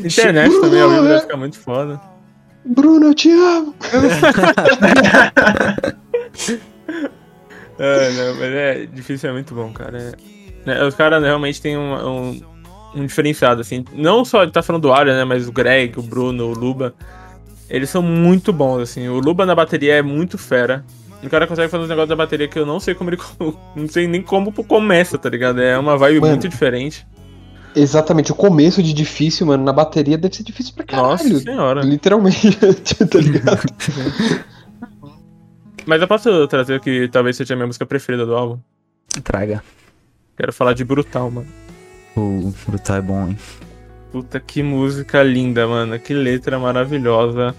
[0.03, 2.01] Internet também, ao vivo vai ficar muito foda.
[2.65, 3.75] Bruno, eu te amo.
[7.79, 9.97] É, não, mas é difícil, é muito bom, cara.
[9.97, 10.13] É-
[10.65, 12.41] né, os caras realmente têm um, um,
[12.95, 13.84] um diferenciado, assim.
[13.93, 15.23] Não só ele tá falando do Arya, né?
[15.23, 16.93] Mas o Greg, o Bruno, o Luba.
[17.69, 19.08] Eles são muito bons, assim.
[19.08, 20.86] O Luba na bateria é muito fera.
[21.23, 23.17] O cara consegue fazer uns negócios da bateria que eu não sei como ele.
[23.75, 25.62] Não sei nem como começa, tá ligado?
[25.62, 26.34] É uma vibe Mano.
[26.34, 27.08] muito diferente.
[27.75, 31.10] Exatamente, o começo de difícil, mano, na bateria deve ser difícil pra caralho.
[31.10, 31.82] Nossa senhora.
[31.82, 32.51] Literalmente,
[33.10, 33.63] tá ligado?
[35.86, 38.60] Mas eu posso trazer que talvez seja a minha música preferida do álbum.
[39.23, 39.63] Traga.
[40.38, 41.47] Quero falar de Brutal, mano.
[42.15, 43.38] O Brutal é bom, hein?
[44.12, 45.97] Puta que música linda, mano.
[45.99, 47.56] Que letra maravilhosa.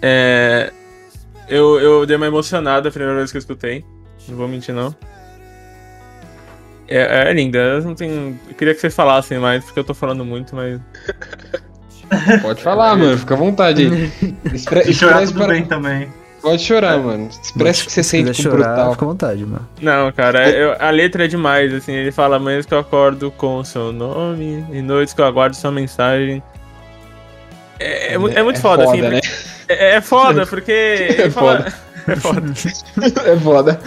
[0.00, 0.72] É.
[1.48, 3.84] Eu, eu dei uma emocionada a primeira vez que eu escutei.
[4.28, 4.94] Não vou mentir, não.
[6.88, 7.58] É, é linda.
[7.58, 8.38] Eu não tenho.
[8.48, 10.80] Eu queria que vocês falassem mais, porque eu tô falando muito, mas.
[12.42, 13.88] Pode falar, mano, fica à vontade.
[14.52, 16.08] Expre E chorar tudo para- bem também.
[16.42, 17.28] Pode chorar, mano.
[17.42, 18.92] Expressa o que você Se sente chorar, brutal.
[18.92, 19.68] fica à vontade, mano.
[19.80, 21.92] Não, cara, eu- a letra é demais, assim.
[21.92, 25.70] Ele fala: Manhãs que eu acordo com seu nome, e noites que eu aguardo sua
[25.70, 26.42] mensagem.
[27.78, 29.00] É, é é muito foda, assim.
[29.02, 29.20] né?
[29.68, 30.72] É, é foda, porque.
[31.18, 31.66] ele fala-
[32.08, 32.52] É foda.
[33.24, 33.80] É foda.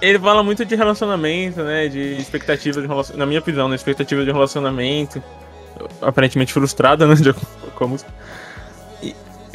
[0.00, 1.88] Ele fala muito de relacionamento, né?
[1.88, 3.18] De expectativa de relacionamento.
[3.18, 3.74] Na minha visão, né?
[3.74, 5.20] Expectativa de relacionamento.
[6.00, 7.16] Aparentemente frustrada, né?
[7.16, 8.08] De com a música.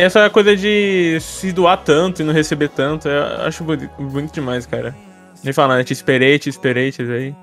[0.01, 4.33] E essa coisa de se doar tanto e não receber tanto, eu acho boni- bonito
[4.33, 4.95] demais, cara.
[5.43, 5.83] Ele fala, né?
[5.83, 7.35] Te esperei, te esperei, te esperei.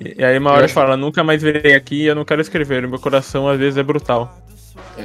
[0.00, 2.88] E e aí uma hora Eu fala, nunca mais virei aqui, eu não quero escrever.
[2.88, 4.36] Meu coração às vezes é brutal.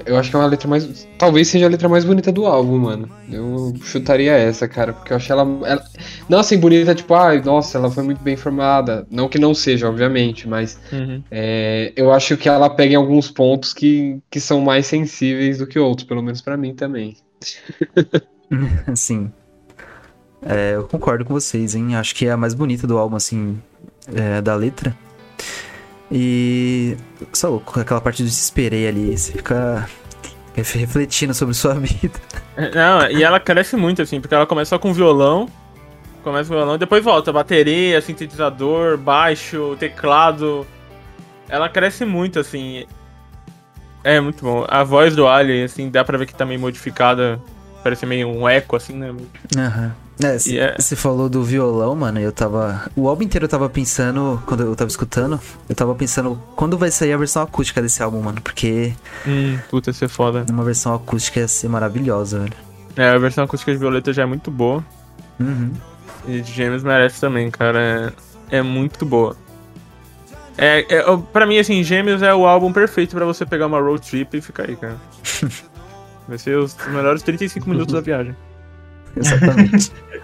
[0.05, 1.07] Eu acho que é uma letra mais.
[1.17, 3.09] Talvez seja a letra mais bonita do álbum, mano.
[3.31, 5.43] Eu chutaria essa, cara, porque eu achei ela.
[5.65, 5.83] ela...
[6.27, 9.05] Não assim, bonita, tipo, ai, nossa, ela foi muito bem formada.
[9.09, 11.23] Não que não seja, obviamente, mas Uhum.
[11.31, 15.67] é, eu acho que ela pega em alguns pontos que, que são mais sensíveis do
[15.67, 17.15] que outros, pelo menos pra mim também.
[18.95, 19.31] Sim.
[20.45, 21.95] É, eu concordo com vocês, hein?
[21.95, 23.59] Acho que é a mais bonita do álbum, assim,
[24.13, 24.95] é, da letra.
[26.11, 26.95] E.
[27.33, 29.87] Só louco, aquela parte do esperei ali, você fica
[30.55, 32.19] ref- refletindo sobre sua vida.
[32.73, 35.49] Não, e ela cresce muito, assim, porque ela começa só com violão,
[36.23, 40.65] começa com violão, depois volta bateria, sintetizador, baixo, teclado.
[41.49, 42.85] Ela cresce muito, assim.
[44.03, 44.65] É muito bom.
[44.67, 47.41] A voz do Ali, assim, dá pra ver que tá meio modificada.
[47.83, 49.13] Parece meio um eco, assim, né?
[49.57, 49.95] Aham.
[50.23, 52.89] É, você E é- falou do violão, mano, eu tava.
[52.95, 56.89] O álbum inteiro eu tava pensando, quando eu tava escutando, eu tava pensando quando vai
[56.89, 58.93] sair a versão acústica desse álbum, mano, porque
[59.27, 60.45] Hum, puta, isso é foda.
[60.49, 62.53] uma versão acústica ia ser maravilhosa, velho.
[62.95, 64.81] É, a versão acústica de Violeta já é muito boa.
[65.37, 65.73] Uhum.
[66.25, 68.13] E de Gêmeos merece também, cara.
[68.49, 69.35] É, é muito boa.
[70.57, 74.01] É, é, pra mim, assim, Gêmeos é o álbum perfeito pra você pegar uma road
[74.09, 74.95] trip e ficar aí, cara.
[76.25, 78.33] Vai ser os melhores 35 minutos da viagem.
[79.19, 79.91] Exatamente.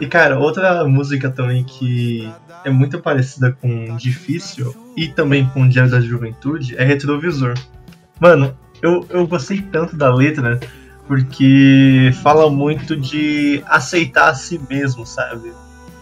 [0.00, 2.28] E cara, outra música também que
[2.64, 7.54] é muito parecida com Difícil e também com Diário da Juventude é Retrovisor.
[8.18, 10.58] Mano, eu, eu gostei tanto da letra
[11.06, 15.52] porque fala muito de aceitar a si mesmo, sabe?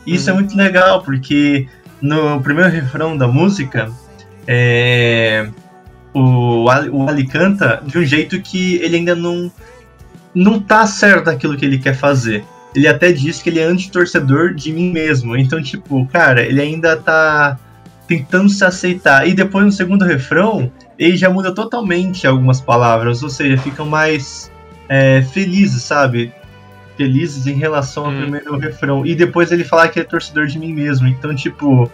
[0.07, 1.69] E isso é muito legal porque
[2.01, 3.91] no primeiro refrão da música
[4.47, 5.49] é,
[6.15, 9.51] o, o Ali canta de um jeito que ele ainda não,
[10.35, 14.55] não tá certo daquilo que ele quer fazer ele até diz que ele é anti-torcedor
[14.55, 15.37] de mim mesmo.
[15.37, 17.59] Então, tipo, cara, ele ainda tá
[18.07, 19.29] tentando se aceitar.
[19.29, 24.51] E depois no segundo refrão, ele já muda totalmente algumas palavras, ou seja, ficam mais
[24.89, 26.33] é, felizes, sabe?
[26.97, 28.23] Felizes em relação ao Hum.
[28.23, 29.05] primeiro refrão.
[29.07, 31.07] E depois ele falar que é torcedor de mim mesmo.
[31.07, 31.91] Então, tipo,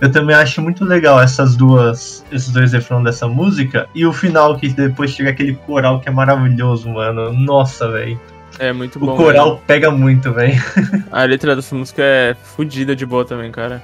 [0.00, 3.88] eu também acho muito legal essas duas, esses dois refrões dessa música.
[3.94, 7.32] E o final, que depois chega aquele coral que é maravilhoso, mano.
[7.32, 8.20] Nossa, velho.
[8.58, 9.16] É muito O bom.
[9.16, 9.62] coral mesmo.
[9.66, 10.54] pega muito, velho.
[11.12, 13.82] A letra dessa música é fodida de boa também, cara.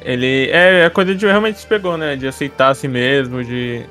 [0.00, 0.48] Ele.
[0.50, 2.16] É a coisa de realmente se pegou, né?
[2.16, 3.82] De aceitar a si mesmo, de.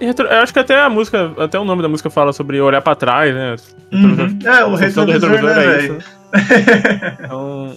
[0.00, 2.80] Retro- Eu acho que até a música, até o nome da música fala sobre olhar
[2.80, 3.56] pra trás, né?
[3.92, 4.38] Uhum.
[4.44, 5.94] É, o função do retrovisor, né, velho?
[5.94, 5.98] né?
[7.24, 7.74] Então,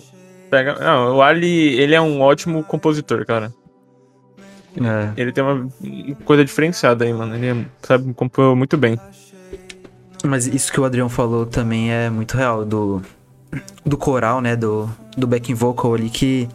[0.51, 0.75] pega.
[0.75, 3.51] Não, o Ali, ele é um ótimo compositor, cara.
[4.75, 5.21] É.
[5.21, 5.67] Ele tem uma
[6.23, 7.35] coisa diferenciada aí, mano.
[7.35, 8.99] Ele é- sabe compor muito bem.
[10.23, 13.01] Mas isso que o Adrião falou também é muito real, do,
[13.83, 14.55] do coral, né?
[14.55, 16.47] Do, do backing vocal ali que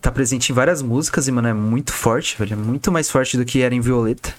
[0.00, 2.52] tá presente em várias músicas e, mano, é muito forte, velho.
[2.52, 4.34] É muito mais forte do que era em Violeta.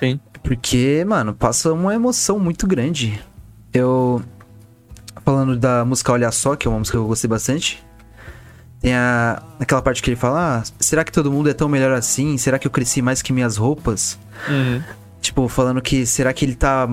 [0.00, 0.18] Sim.
[0.42, 3.22] Porque, mano, passa uma emoção muito grande.
[3.72, 4.22] Eu.
[5.24, 7.84] Falando da música Olha Só, que é uma música que eu gostei bastante.
[8.80, 11.92] Tem a, aquela parte que ele fala: ah, será que todo mundo é tão melhor
[11.92, 12.36] assim?
[12.38, 14.18] Será que eu cresci mais que minhas roupas?
[14.48, 14.82] Uhum.
[15.20, 16.88] Tipo, falando que será que ele tá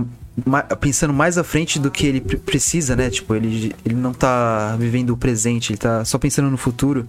[0.46, 3.10] ma- pensando mais à frente do que ele pre- precisa, né?
[3.12, 7.08] Tipo, ele, ele não tá vivendo o presente, ele tá só pensando no futuro.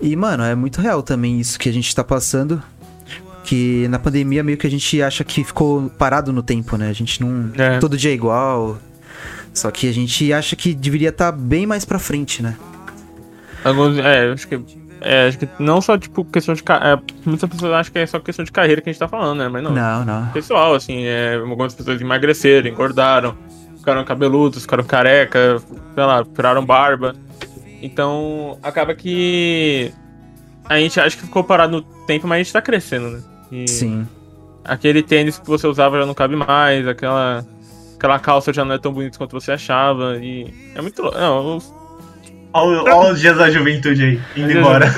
[0.00, 2.62] E, mano, é muito real também isso que a gente tá passando.
[3.44, 6.88] Que na pandemia meio que a gente acha que ficou parado no tempo, né?
[6.88, 7.50] A gente não.
[7.56, 7.78] É.
[7.78, 8.78] Todo dia é igual.
[9.52, 12.56] Só que a gente acha que deveria estar bem mais pra frente, né?
[13.64, 14.60] Alguns, é, acho que.
[15.00, 16.62] É, acho que não só, tipo, questão de.
[16.62, 19.38] É, muitas pessoas acham que é só questão de carreira que a gente tá falando,
[19.38, 19.48] né?
[19.48, 19.72] Mas não.
[19.72, 20.26] Não, não.
[20.28, 23.36] Pessoal, assim, é, algumas pessoas emagreceram, engordaram,
[23.78, 25.60] ficaram cabeludos, ficaram careca,
[25.94, 27.14] sei lá, tiraram barba.
[27.80, 29.92] Então, acaba que.
[30.64, 33.22] A gente acha que ficou parado no tempo, mas a gente tá crescendo, né?
[33.50, 34.06] E Sim.
[34.64, 37.44] Aquele tênis que você usava já não cabe mais, aquela
[38.02, 40.18] aquela calça já não é tão bonita quanto você achava.
[40.18, 41.16] E é muito louco.
[41.18, 41.58] Não,
[42.54, 44.86] Olha, os dias da juventude aí, indo embora.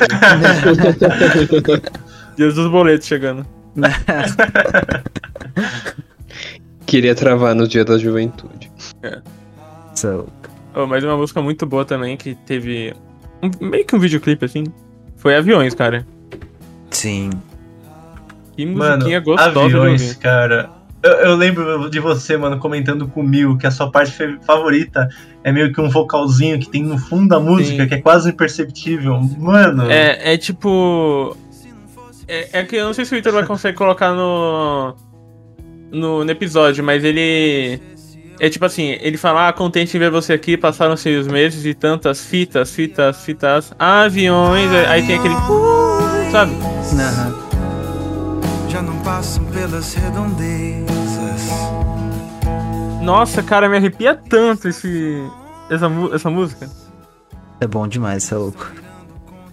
[2.36, 3.46] dias dos boletos chegando.
[6.86, 8.70] Queria travar no dia da juventude.
[9.94, 10.26] So,
[10.76, 12.92] Oh, mas uma música muito boa também que teve
[13.40, 14.64] um- meio que um videoclipe assim.
[15.16, 16.04] Foi Aviões, cara.
[16.90, 17.30] sim.
[18.56, 20.70] Que Mano, musiquinha gostosa de aviões, cara.
[21.02, 24.12] Eu, eu lembro de você, mano, comentando comigo que a sua parte
[24.44, 25.08] favorita
[25.44, 27.88] é meio que um vocalzinho que tem no fundo da música, Sim.
[27.88, 29.20] que é quase imperceptível.
[29.38, 31.36] Mano, É, é tipo.
[32.26, 34.94] É, é que eu não sei se o Victor vai conseguir colocar no,
[35.92, 36.24] no.
[36.24, 37.78] no episódio, mas ele.
[38.40, 41.72] É tipo assim, ele fala, ah, contente em ver você aqui, passaram seis meses e
[41.72, 45.34] tantas fitas, fitas, fitas, aviões, aí- aí tem aquele.
[45.34, 46.52] "Uh", sabe?
[48.68, 51.48] Já não passam pelas redondezas.
[53.04, 55.22] Nossa, cara, me arrepia tanto esse.
[55.68, 56.70] Essa, essa música.
[57.60, 58.72] É bom demais, é louco.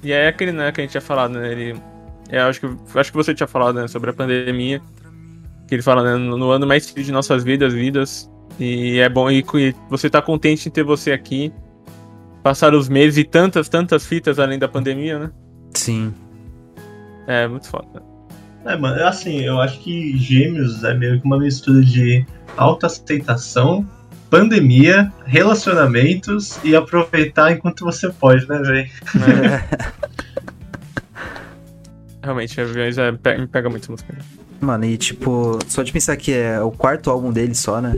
[0.02, 1.52] E é aquele, né, que a gente tinha falado, né?
[1.52, 1.82] Ele.
[2.30, 4.82] É, acho que, acho que você tinha falado, né, sobre a pandemia.
[5.68, 8.32] Que ele fala, né, no, no ano mais triste de nossas vidas, vidas.
[8.58, 11.54] E é bom, e, e você tá contente em ter você aqui.
[12.42, 15.32] Passar os meses e tantas, tantas fitas além da pandemia, né?
[15.74, 16.14] Sim.
[17.28, 18.11] É muito foda.
[18.66, 22.26] É, mano, assim, eu acho que Gêmeos é meio que uma mistura de
[22.58, 23.86] autoaceitação,
[24.30, 28.90] pandemia, relacionamentos e aproveitar enquanto você pode, né, velho?
[29.16, 29.68] Né?
[32.24, 34.16] Realmente, aviões é, pe- me pega muito música.
[34.60, 37.98] Mano, e tipo, só de pensar que é o quarto álbum deles só, né?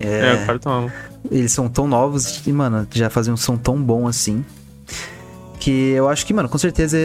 [0.00, 0.90] É, o cartão.
[1.30, 4.44] Eles são tão novos e, mano, já fazem um som tão bom assim.
[5.62, 6.96] Que eu acho que, mano, com certeza,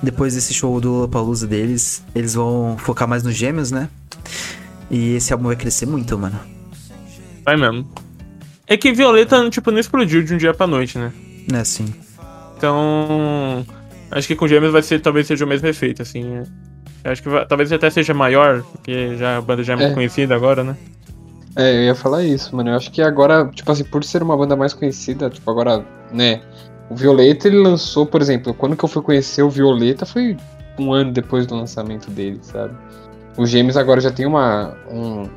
[0.00, 3.88] depois desse show do Lollapalooza deles, eles vão focar mais nos gêmeos, né?
[4.88, 6.38] E esse álbum vai crescer muito, mano.
[7.44, 7.88] Vai mesmo.
[8.68, 11.12] É que Violeta, tipo, não explodiu de um dia pra noite, né?
[11.52, 11.92] É assim.
[12.56, 13.66] Então,
[14.12, 16.22] acho que com Gêmeos vai ser, talvez seja o mesmo efeito, assim.
[16.22, 16.44] né?
[17.02, 19.90] Eu acho que vai- talvez até seja maior, porque já, a banda já é muito
[19.90, 19.94] É.
[19.94, 20.76] conhecida agora, né?
[21.56, 22.70] É, eu ia falar isso, mano.
[22.70, 26.40] Eu acho que agora, tipo assim, por ser uma banda mais conhecida, tipo, agora, né?
[26.90, 30.36] O Violeta, ele lançou, por exemplo, quando que eu fui conhecer o Violeta foi
[30.78, 32.74] um ano depois do lançamento dele, sabe?
[33.36, 35.28] Os Gêmeos agora já tem uma, um-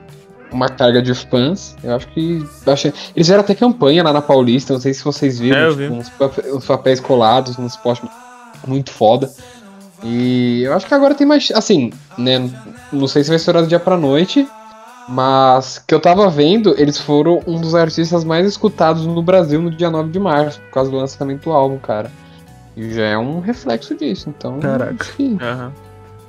[0.52, 1.76] uma carga de fãs.
[1.84, 2.46] Eu acho que.
[2.66, 5.78] achei- Eles fizeram até campanha lá na Paulista, não sei se vocês viram, É, tipo,
[5.80, 5.88] vi.
[5.90, 8.10] uns, pa- uns papéis colados, uns postes
[8.68, 9.32] muito foda.
[10.04, 11.50] E eu acho que agora tem mais.
[11.56, 12.50] Assim, né?
[12.94, 14.48] Não sei se vai estourar do dia pra noite.
[15.08, 19.72] Mas que eu tava vendo, eles foram um dos artistas mais escutados no Brasil no
[19.72, 22.12] dia 9 de março, por causa do lançamento do álbum, cara.
[22.76, 24.60] E já é um reflexo disso, então.
[24.60, 24.96] Caraca.
[25.00, 25.72] Acho que, Aham.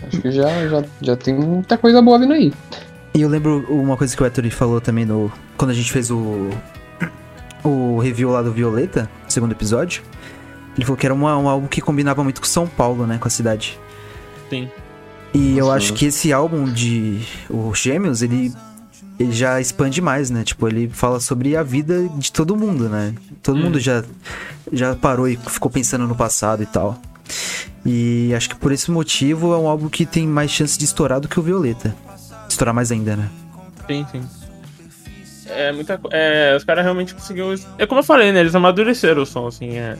[0.06, 2.52] acho que já, já, já tem muita coisa boa vindo aí.
[3.14, 5.30] E eu lembro uma coisa que o Ettore falou também no.
[5.56, 6.48] Quando a gente fez o.
[7.64, 10.02] O review lá do Violeta, segundo episódio.
[10.76, 13.18] Ele falou que era uma- um álbum que combinava muito com São Paulo, né?
[13.18, 13.78] Com a cidade.
[14.48, 14.68] Sim.
[15.34, 18.52] E eu acho que esse álbum de o Gêmeos, ele,
[19.18, 20.44] ele já expande mais, né?
[20.44, 23.14] Tipo, ele fala sobre a vida de todo mundo, né?
[23.42, 23.64] Todo Hum.
[23.64, 24.04] mundo já,
[24.72, 26.98] já parou e ficou pensando no passado e tal.
[27.84, 31.20] E acho que por esse motivo é um álbum que tem mais chance de estourar
[31.20, 31.94] do que o Violeta.
[32.48, 33.28] Estourar mais ainda, né?
[33.86, 34.22] Sim, sim.
[35.50, 37.54] É muita é, Os caras realmente conseguiram.
[37.78, 38.40] É como eu falei, né?
[38.40, 39.76] Eles amadureceram o som, assim.
[39.78, 39.96] É...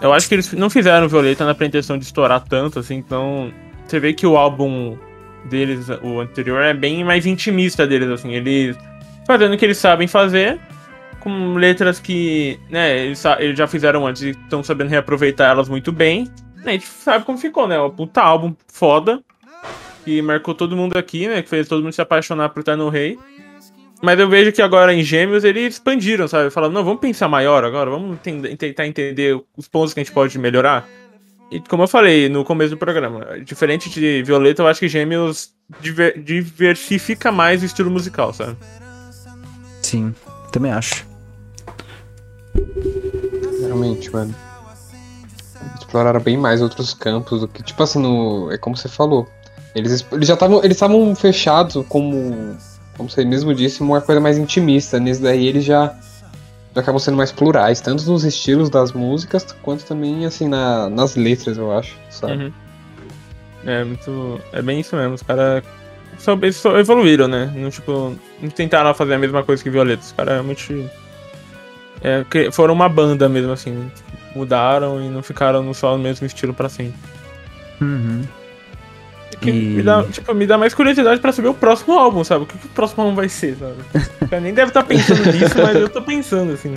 [0.00, 3.52] Eu acho que eles não fizeram Violeta na pretensão de estourar tanto, assim, então.
[3.86, 4.96] Você vê que o álbum
[5.48, 8.32] deles, o anterior, é bem mais intimista deles, assim.
[8.32, 8.76] Eles
[9.26, 10.60] fazendo o que eles sabem fazer,
[11.20, 15.90] com letras que, né, eles, eles já fizeram antes e estão sabendo reaproveitar elas muito
[15.90, 16.28] bem.
[16.64, 17.80] A gente sabe como ficou, né?
[17.80, 19.22] Um puta álbum foda,
[20.04, 21.42] que marcou todo mundo aqui, né?
[21.42, 23.18] Que fez todo mundo se apaixonar por Terno Rei.
[24.02, 26.50] Mas eu vejo que agora em Gêmeos eles expandiram, sabe?
[26.50, 28.18] Falaram, não, vamos pensar maior agora, vamos
[28.58, 30.86] tentar entender os pontos que a gente pode melhorar.
[31.54, 35.50] E como eu falei no começo do programa, diferente de Violeta, eu acho que Gêmeos
[35.80, 38.56] diver- diversifica mais o estilo musical, sabe?
[39.80, 40.12] Sim,
[40.50, 41.06] também acho.
[43.60, 44.34] Realmente, mano.
[45.78, 47.62] Exploraram bem mais outros campos do que.
[47.62, 48.50] Tipo assim, no.
[48.50, 49.28] É como você falou.
[49.76, 50.58] Eles, eles já estavam.
[50.58, 52.56] Eles estavam fechados como.
[52.96, 54.98] Como você mesmo disse, uma coisa mais intimista.
[54.98, 55.96] Nesse daí eles já.
[56.74, 61.56] Acabam sendo mais plurais, tanto nos estilos das músicas, quanto também, assim, na, nas letras,
[61.56, 62.44] eu acho, sabe?
[62.44, 62.52] Uhum.
[63.64, 64.40] É muito.
[64.52, 65.14] É bem isso mesmo.
[65.14, 65.62] Os caras
[66.18, 67.52] só, eles só evoluíram, né?
[67.54, 70.02] Não, tipo, não tentaram fazer a mesma coisa que Violeta.
[70.02, 70.90] Os caras realmente.
[72.02, 73.90] É, que foram uma banda mesmo, assim.
[74.34, 76.98] Mudaram e não ficaram no só no mesmo estilo pra sempre.
[77.80, 78.22] Uhum.
[79.36, 82.44] Que E- me, dá, tipo, me dá mais curiosidade pra saber o próximo álbum, sabe?
[82.44, 83.74] O que, que o próximo álbum vai ser, sabe?
[84.30, 86.76] Eu nem deve estar pensando nisso, mas eu tô pensando, assim.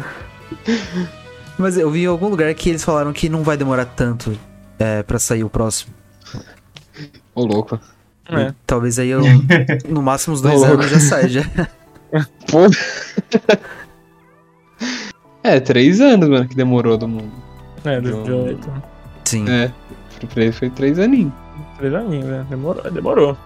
[1.58, 4.38] Mas eu vi em algum lugar que eles falaram que não vai demorar tanto
[4.78, 5.94] é, pra sair o próximo.
[7.34, 7.80] Ô, louco.
[8.30, 8.54] É.
[8.66, 9.22] Talvez aí eu,
[9.90, 10.74] no máximo uns dois Ô, louco.
[10.84, 11.42] anos já saia já.
[12.52, 12.60] Pô.
[15.44, 17.32] é, três anos, mano, que demorou do mundo.
[17.86, 18.24] É, do João.
[18.24, 18.84] Violeta.
[19.26, 19.50] Sim.
[19.50, 19.72] É.
[20.34, 21.32] Pra ele foi três aninhos.
[21.78, 22.46] Três aninhos, né?
[22.50, 23.38] Demorou, demorou.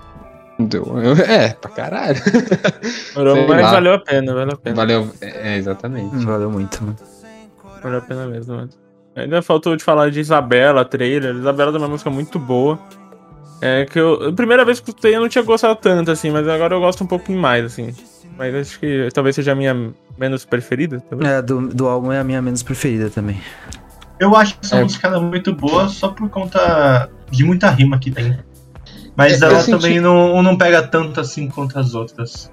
[0.59, 0.85] Deu-
[1.27, 2.21] É, pra caralho.
[3.13, 3.71] Demorou, Sei mas lá.
[3.71, 4.75] valeu a pena, valeu a pena.
[4.75, 5.09] Valeu.
[5.21, 6.15] É, exatamente.
[6.25, 6.95] Valeu muito, mano.
[7.81, 8.69] Valeu a pena mesmo, mano.
[9.15, 11.35] Ainda faltou de falar de Isabela, trailer.
[11.35, 12.79] Isabela é uma música muito boa.
[13.61, 14.29] É que eu.
[14.29, 16.79] A primeira vez que eu escutei eu não tinha gostado tanto, assim, mas agora eu
[16.79, 17.93] gosto um pouquinho mais, assim.
[18.37, 21.03] Mas acho que talvez seja a minha menos preferida.
[21.09, 21.29] talvez.
[21.29, 23.39] É, do, do álbum é a minha menos preferida também.
[24.19, 24.83] Eu acho essa É.
[24.83, 28.37] música é muito boa só por conta de muita rima que tem.
[29.15, 32.49] Mas É, ela senti- também não, não pega tanto assim quanto as outras.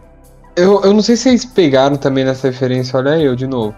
[0.56, 3.74] Eu, eu não sei se vocês pegaram também nessa referência, olha eu de novo.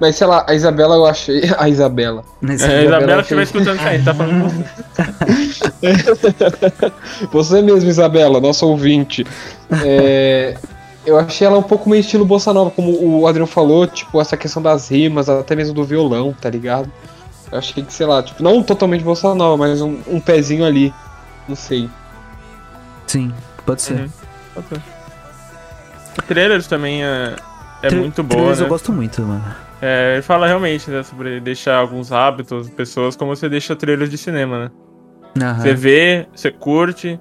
[0.00, 1.42] Mas sei lá, a Isabela eu achei.
[1.56, 2.22] A Isabela.
[2.42, 4.48] É, a Isabela Isabela que estiver fez- escutando isso aí, tá falando com
[5.80, 6.92] você.
[7.32, 9.24] Você mesmo, Isabela, nosso ouvinte.
[9.84, 10.56] É,
[11.04, 14.36] eu achei ela um pouco meio estilo bossa nova, como o Adriano falou, tipo, essa
[14.36, 16.90] questão das rimas, até mesmo do violão, tá ligado?
[17.50, 20.92] Eu achei que, sei lá, tipo, não totalmente nova, mas um, um pezinho ali.
[21.48, 21.88] Não sei.
[23.06, 23.32] Sim,
[23.64, 24.00] pode ser.
[24.00, 24.08] Uhum.
[24.54, 24.82] Pode ser.
[26.18, 27.36] O Trailers também é,
[27.82, 28.64] é Tra- muito boa, trailers né?
[28.64, 29.44] eu gosto muito, mano.
[29.80, 34.16] É, ele fala realmente né, sobre deixar alguns hábitos, pessoas, como você deixa trailers de
[34.18, 34.70] cinema, né?
[35.42, 35.60] Aham.
[35.60, 37.20] Você vê, você curte,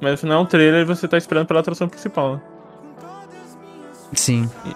[0.00, 2.40] mas no final é um trailer e você tá esperando pela atração principal, né?
[4.14, 4.50] Sim.
[4.64, 4.70] E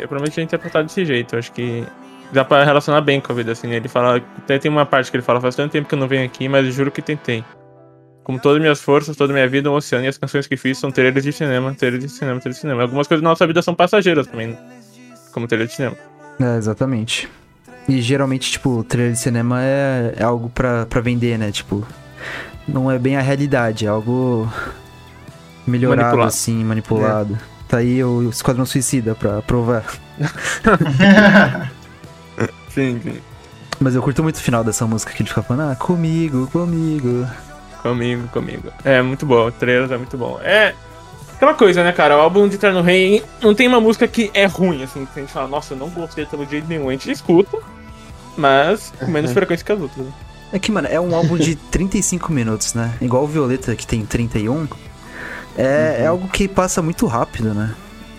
[0.00, 1.34] eu provavelmente é interpretado desse jeito.
[1.34, 1.86] Eu acho que
[2.32, 3.66] dá pra relacionar bem com a vida, assim.
[3.66, 3.76] né?
[3.76, 4.16] Ele fala.
[4.38, 6.48] Até tem uma parte que ele fala: faz tanto tempo que eu não venho aqui,
[6.48, 7.44] mas juro que tentei.
[8.24, 10.56] Como todas as minhas forças, toda a minha vida, um oceano e as canções que
[10.56, 12.82] fiz são trailers de cinema, trailers de cinema, trailers de cinema.
[12.82, 14.58] Algumas coisas da nossa vida são passageiras também, né?
[15.32, 15.96] Como trailer de cinema.
[16.40, 17.28] É, exatamente.
[17.88, 21.50] E geralmente, tipo, o trailer de cinema é, é algo pra, pra vender, né?
[21.50, 21.84] Tipo,
[22.68, 24.48] não é bem a realidade, é algo
[25.66, 26.28] melhorado, Manipulado.
[26.28, 27.38] assim, manipulado.
[27.68, 29.84] Tá aí o Esquadrão Suicida pra provar.
[32.74, 33.18] Sim, sim.
[33.80, 37.26] Mas eu curto muito o final dessa música que ele fica falando, ah, comigo, comigo.
[37.82, 38.68] Comigo, comigo.
[38.84, 40.38] É muito bom, o trailer é muito bom.
[40.42, 40.74] É.
[41.34, 42.16] Aquela coisa, né, cara?
[42.16, 45.22] O álbum de Terno Rei não tem uma música que é ruim, assim, que a
[45.22, 46.88] gente fala, nossa, eu não gostei pelo jeito nenhum.
[46.88, 47.58] A gente escuta,
[48.36, 50.06] mas com menos frequência que as outras.
[50.06, 50.12] né?
[50.52, 52.94] É que, mano, é um álbum de 35 minutos, né?
[53.00, 54.68] Igual o Violeta, que tem 31.
[55.56, 57.74] É, é algo que passa muito rápido, né?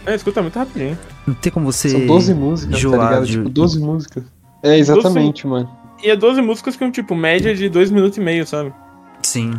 [0.05, 0.97] É, escuta muito rapidinho.
[1.25, 1.89] Não tem como você.
[1.89, 3.25] São 12 músicas, enjoar tá ligado?
[3.25, 4.23] de- Tipo, 12 músicas.
[4.63, 5.69] É, exatamente, mano.
[6.01, 8.73] E é 12 músicas com, tipo, média de 2 minutos e meio, sabe?
[9.21, 9.53] Sim.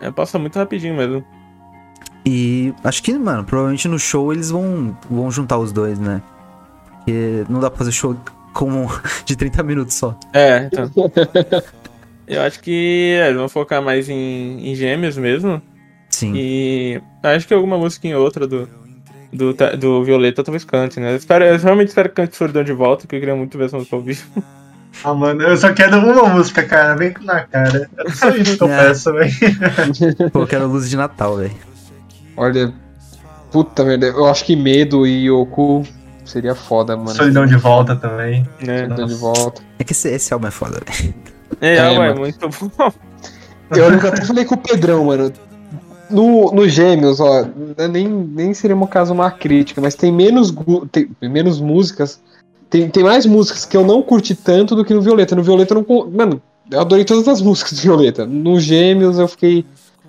[0.00, 1.24] É, passa muito rapidinho mesmo.
[2.24, 6.20] E acho que, mano, provavelmente no show eles vão, vão juntar os dois, né?
[6.96, 8.16] Porque não dá pra fazer show
[8.52, 8.88] como
[9.24, 10.18] de 30 minutos só.
[10.32, 10.90] É, então.
[12.26, 15.62] Eu acho que é, eles vão focar mais em, em gêmeos mesmo.
[16.10, 16.32] Sim.
[16.34, 18.68] E acho que alguma música em outra do,
[19.36, 21.12] do, do Violeta talvez cante, né?
[21.12, 23.66] Eu, espero, eu realmente espero que cante Solidão de volta, porque eu queria muito ver
[23.66, 24.24] essa música ao vivo.
[25.04, 26.94] Ah, mano, eu só quero uma música, cara.
[26.96, 27.88] Vem na cara.
[27.98, 28.86] É só isso que eu É.
[28.86, 29.30] peço, velho.
[30.32, 31.52] Pô, eu quero luz de Natal, velho.
[32.36, 32.72] Olha.
[33.52, 35.86] Puta merda, eu acho que Medo e Yoku
[36.24, 37.10] seria foda, mano.
[37.10, 38.46] Solidão de volta também.
[38.60, 38.88] Né?
[38.88, 39.62] Tô de volta.
[39.78, 41.14] É que esse, esse álbum é foda, velho.
[41.60, 42.20] É, É, ué, mano.
[42.20, 42.92] muito bom.
[43.70, 45.32] Eu nunca até falei com o Pedrão, mano.
[46.10, 47.44] No, no Gêmeos, ó,
[47.90, 50.54] nem, nem seria um caso uma crítica, mas tem menos,
[50.92, 52.20] tem menos músicas.
[52.70, 55.34] Tem, tem mais músicas que eu não curti tanto do que no Violeta.
[55.36, 56.10] No Violeta eu não.
[56.10, 56.40] Mano,
[56.70, 58.24] eu adorei todas as músicas do Violeta.
[58.26, 59.64] No Gêmeos eu fiquei.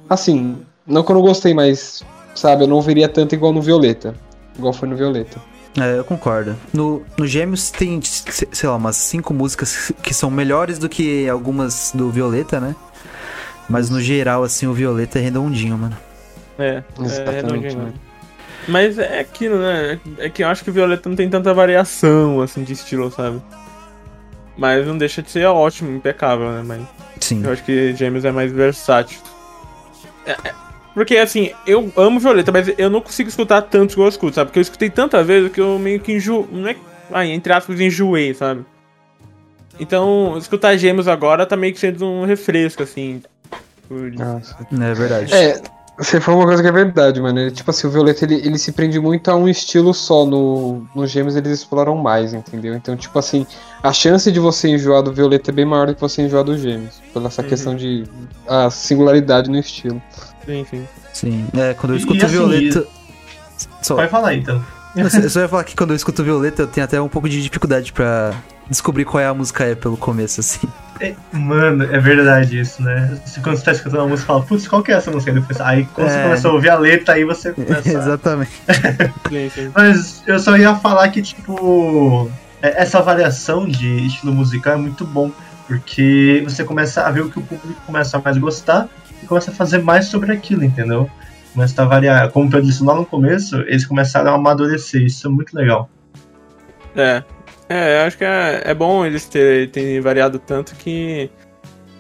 [0.10, 2.04] Assim, não que eu não gostei, mas.
[2.36, 4.14] Sabe, eu não veria tanto igual no Violeta.
[4.58, 5.40] Igual foi no Violeta.
[5.80, 6.56] É, eu concordo.
[6.74, 11.28] No, no Gêmeos tem, se- sei lá, umas cinco músicas que são melhores do que
[11.30, 12.76] algumas do Violeta, né?
[13.70, 15.98] Mas no geral, assim, o Violeta é redondinho, mano.
[16.58, 17.78] É, é Exatamente, redondinho.
[17.78, 17.94] mano.
[18.68, 20.00] Mas é aquilo, né?
[20.18, 23.42] É que eu acho que o Violeta não tem tanta variação, assim, de estilo, sabe?
[24.58, 26.64] Mas não deixa de ser ótimo, impecável, né?
[26.66, 26.82] Mas
[27.20, 27.44] Sim.
[27.44, 29.20] eu acho que James é mais versátil.
[30.26, 30.54] É, é,
[30.94, 34.48] porque, assim, eu amo Violeta, mas eu não consigo escutar tanto igual eu escuto, sabe?
[34.48, 36.48] Porque eu escutei tanta vez que eu meio que enjoo.
[36.52, 36.76] Não é.
[37.12, 38.66] Ai, entre aspas, enjoei, sabe?
[39.80, 43.22] Então, escutar Gêmeos agora tá meio que sendo um refresco, assim.
[43.88, 44.12] Por-.
[44.82, 45.34] É verdade.
[45.34, 45.62] É,
[46.00, 47.40] Você falou uma coisa que é verdade, mano.
[47.40, 50.26] Ele, tipo assim, o Violeta ele, ele se prende muito a um estilo só.
[50.26, 52.76] No, no Gêmeos eles exploram mais, entendeu?
[52.76, 53.48] Então, tipo assim,
[53.82, 56.56] a chance de você enjoar do Violeta é bem maior do que você enjoar do
[56.56, 57.02] Gêmeos.
[57.14, 57.48] Pela essa Uhum.
[57.48, 58.04] questão de.
[58.48, 60.00] a singularidade no estilo.
[60.46, 60.88] Sim, sim.
[61.14, 61.48] Sim.
[61.58, 62.86] É, quando eu E, escuto assim, Violeta.
[63.82, 64.64] Só, Pode falar então.
[64.96, 67.08] eu só- eu só ia falar que quando eu escuto Violeta, eu tenho até um
[67.10, 68.36] pouco de dificuldade pra
[68.70, 70.68] descobrir qual é a música é pelo começo, assim.
[71.00, 73.20] É, Mano, é verdade isso, né?
[73.26, 75.32] Você- Quando você tá escutando uma música, fala, putz, qual que é essa música?
[75.32, 76.24] Aí depois- Aí quando você É.
[76.24, 77.90] começa a ouvir a letra, aí você começa.
[77.90, 78.52] Exatamente.
[79.76, 82.30] Mas eu só ia falar que, tipo,
[82.62, 85.32] é- essa variação de estilo musical é muito bom.
[85.68, 88.88] Porque você começa a ver o que o público começa a mais gostar
[89.22, 91.10] e começa a fazer mais sobre aquilo, entendeu?
[91.54, 92.30] Começa a variar.
[92.30, 95.02] Como o Pedro disse lá no começo, eles começaram a amadurecer.
[95.04, 95.90] Isso é muito legal.
[96.96, 97.22] É.
[97.70, 101.30] É, eu acho que é, é bom eles terem, terem variado tanto que.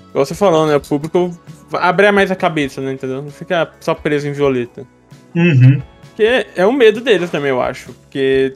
[0.09, 0.75] Igual você falou, né?
[0.75, 1.37] O público
[1.73, 2.93] abre mais a cabeça, né?
[2.93, 3.21] Entendeu?
[3.21, 4.87] Não fica só preso em Violeta.
[5.35, 5.81] Uhum.
[6.07, 7.93] Porque é um medo deles também, eu acho.
[7.93, 8.55] Porque,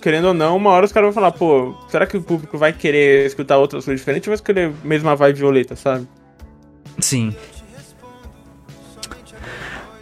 [0.00, 2.72] querendo ou não, uma hora os caras vão falar, pô, será que o público vai
[2.72, 6.06] querer escutar outras coisas diferentes ou vai escolher a mesma vibe violeta, sabe?
[6.98, 7.34] Sim.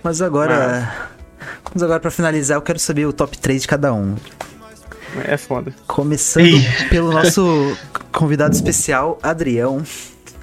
[0.03, 1.11] Mas agora.
[1.65, 4.17] Vamos agora pra finalizar, eu quero saber o top 3 de cada um.
[5.25, 5.73] É foda.
[5.87, 6.65] Começando Ih.
[6.89, 7.77] pelo nosso
[8.13, 9.83] convidado especial, Adrião.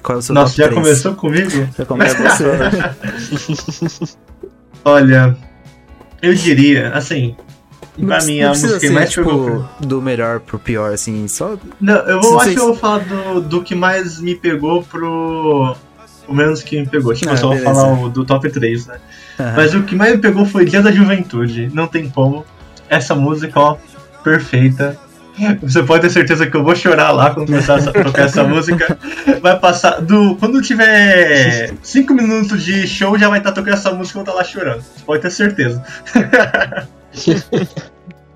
[0.02, 0.82] Qual é o seu Nossa, top já 3?
[0.82, 1.68] começou comigo?
[1.76, 4.14] Já começa você.
[4.84, 5.36] Olha,
[6.22, 7.36] eu diria, assim,
[7.96, 9.68] Não pra mim não a música que mais tipo, pegou.
[9.80, 11.56] do melhor pro pior, assim, só...
[11.80, 14.34] Não, eu Se vou, acho vocês- que eu vou falar do, do que mais me
[14.34, 15.76] pegou pro.
[16.26, 17.14] O menos que me pegou.
[17.14, 17.74] Tipo, Ah, eu só vou beleza.
[17.74, 18.98] falar o do top 3, né?
[19.40, 19.52] Aham.
[19.56, 21.70] Mas o que mais me pegou foi Dia da Juventude.
[21.72, 22.44] Não tem como.
[22.88, 23.76] Essa música, ó,
[24.22, 24.98] perfeita.
[25.62, 28.98] Você pode ter certeza que eu vou chorar lá quando começar a tocar essa música.
[29.40, 30.00] Vai passar.
[30.00, 34.24] Do, quando tiver 5 minutos de show, já vai estar tocando essa música e eu
[34.24, 34.82] vou estar lá chorando.
[34.82, 35.84] Você pode ter certeza.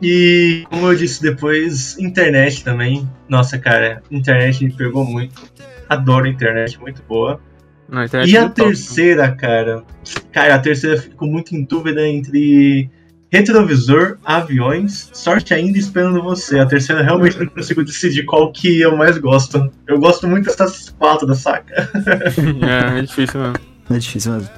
[0.01, 3.09] e, como eu disse depois, internet também.
[3.29, 5.43] Nossa, cara, internet me pegou muito.
[5.89, 7.41] Adoro internet, muito boa.
[7.89, 8.63] Na internet E é a top.
[8.63, 9.83] terceira, cara?
[10.31, 12.89] Cara, a terceira eu fico muito em dúvida entre
[13.33, 16.59] retrovisor, aviões, sorte ainda esperando você.
[16.59, 19.73] A terceira realmente não consigo decidir qual que eu mais gosto.
[19.89, 21.89] Eu gosto muito dessas quatro da saca.
[22.95, 23.57] É, é difícil mesmo.
[23.91, 24.49] É difícil mesmo.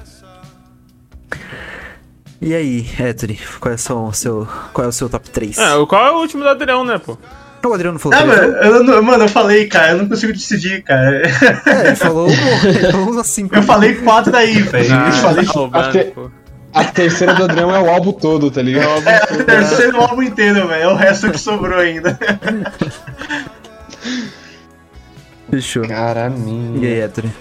[2.41, 5.57] E aí, Ettore, qual é, o seu, qual é o seu top 3?
[5.57, 7.17] É, o- qual é o último do Adrião, né, pô?
[7.65, 10.31] O Adriano não falou Ah, mano, eu, não- mano, eu falei, cara, eu não consigo
[10.33, 11.23] decidir, cara.
[11.65, 13.55] É, ele falou, ele falou cinco.
[13.55, 14.93] Eu falei quatro daí, velho.
[14.93, 16.31] Ah, eu falei tá roubando, pô.
[16.75, 19.07] A terceira do Adriano é o álbum todo, tá ligado?
[19.07, 20.83] É, o terceiro álbum inteiro, velho.
[20.83, 22.19] É o resto que sobrou ainda.
[25.49, 25.87] Fechou.
[25.87, 26.29] Cara,
[26.75, 27.31] E aí, Ettore?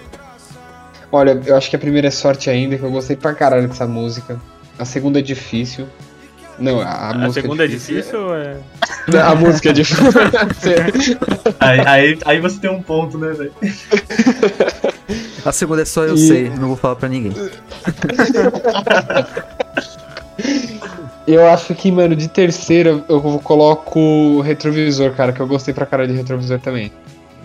[1.11, 3.89] Olha, eu acho que a primeira é sorte ainda, que eu gostei pra caralho dessa
[3.89, 4.41] música.
[4.79, 5.89] A segunda é difícil.
[6.57, 8.57] Não, a, a A música segunda é difícil ou é.
[9.21, 10.07] A música é difícil.
[11.59, 13.53] Aí, aí, aí você tem um ponto, né, velho?
[15.45, 17.33] A segunda é só eu E- sei, não vou falar pra ninguém.
[21.27, 25.87] eu acho que, mano, de terceira eu coloco o retrovisor, cara, que eu gostei pra
[25.87, 26.93] caralho de retrovisor também.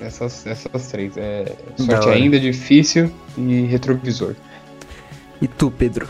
[0.01, 1.17] Essas, essas três.
[1.17, 1.45] É
[1.77, 4.33] sorte ainda, difícil e retrovisor.
[5.41, 6.07] E tu, Pedro?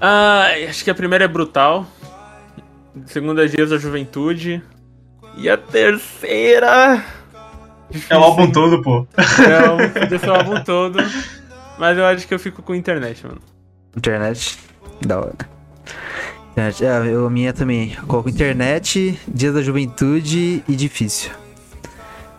[0.00, 1.86] Ah, acho que a primeira é brutal.
[3.04, 4.62] A segunda é Dias da Juventude.
[5.36, 7.04] E a terceira.
[8.10, 9.06] É o álbum todo, pô.
[9.16, 10.98] É o, podia ser o álbum todo.
[11.78, 13.40] Mas eu acho que eu fico com internet, mano.
[13.96, 14.58] Internet.
[15.06, 15.34] Da hora.
[16.52, 16.84] Internet.
[16.84, 17.94] É, eu, a minha também.
[17.96, 21.30] Eu coloco internet, Dia da Juventude e Difícil.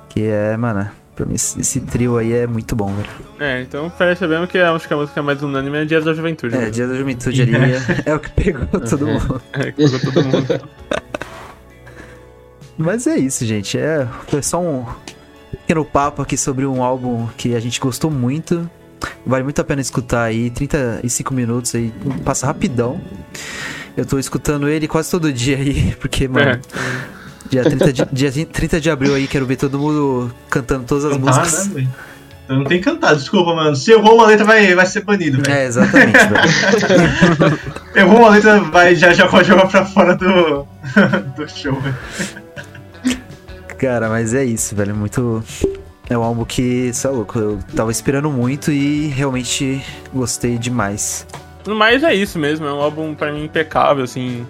[0.09, 3.09] Que é, mano, pra mim esse, trio aí é muito bom, velho.
[3.39, 6.55] É, então percebemos que a música, a música mais unânime é Dias da Juventude.
[6.55, 6.69] É, né?
[6.69, 9.41] Dia da Juventude ali é, é o que pegou todo mundo.
[9.53, 10.69] É, que pegou todo mundo.
[12.77, 13.77] Mas é isso, gente.
[13.77, 14.85] É, foi só um
[15.69, 18.67] pequeno papo aqui sobre um álbum que a gente gostou muito.
[19.23, 20.49] Vale muito a pena escutar aí.
[20.49, 21.93] 35 minutos aí,
[22.25, 22.99] passa rapidão.
[23.95, 26.59] Eu tô escutando ele quase todo dia aí, porque, mano, É.
[27.51, 31.13] dia, 30 de, dia 30 de abril aí, quero ver todo mundo cantando todas as
[31.17, 31.67] Cantar, músicas.
[31.67, 31.87] né?
[32.47, 33.75] Eu não tenho que cantar, desculpa, mano.
[33.75, 35.53] Se errou uma letra, vai, vai ser banido, velho.
[35.55, 36.17] É, exatamente,
[37.37, 37.59] velho.
[37.95, 40.65] Errou uma letra, vai, já, já pode jogar pra fora do,
[41.37, 41.95] do show, velho.
[43.79, 44.93] Cara, mas é isso, velho.
[44.93, 45.41] Muito.
[46.09, 49.81] É um álbum que, sei lá, louco, eu tava esperando muito e realmente
[50.13, 51.25] gostei demais.
[51.65, 54.45] No mais é isso mesmo, é um álbum pra mim impecável, assim,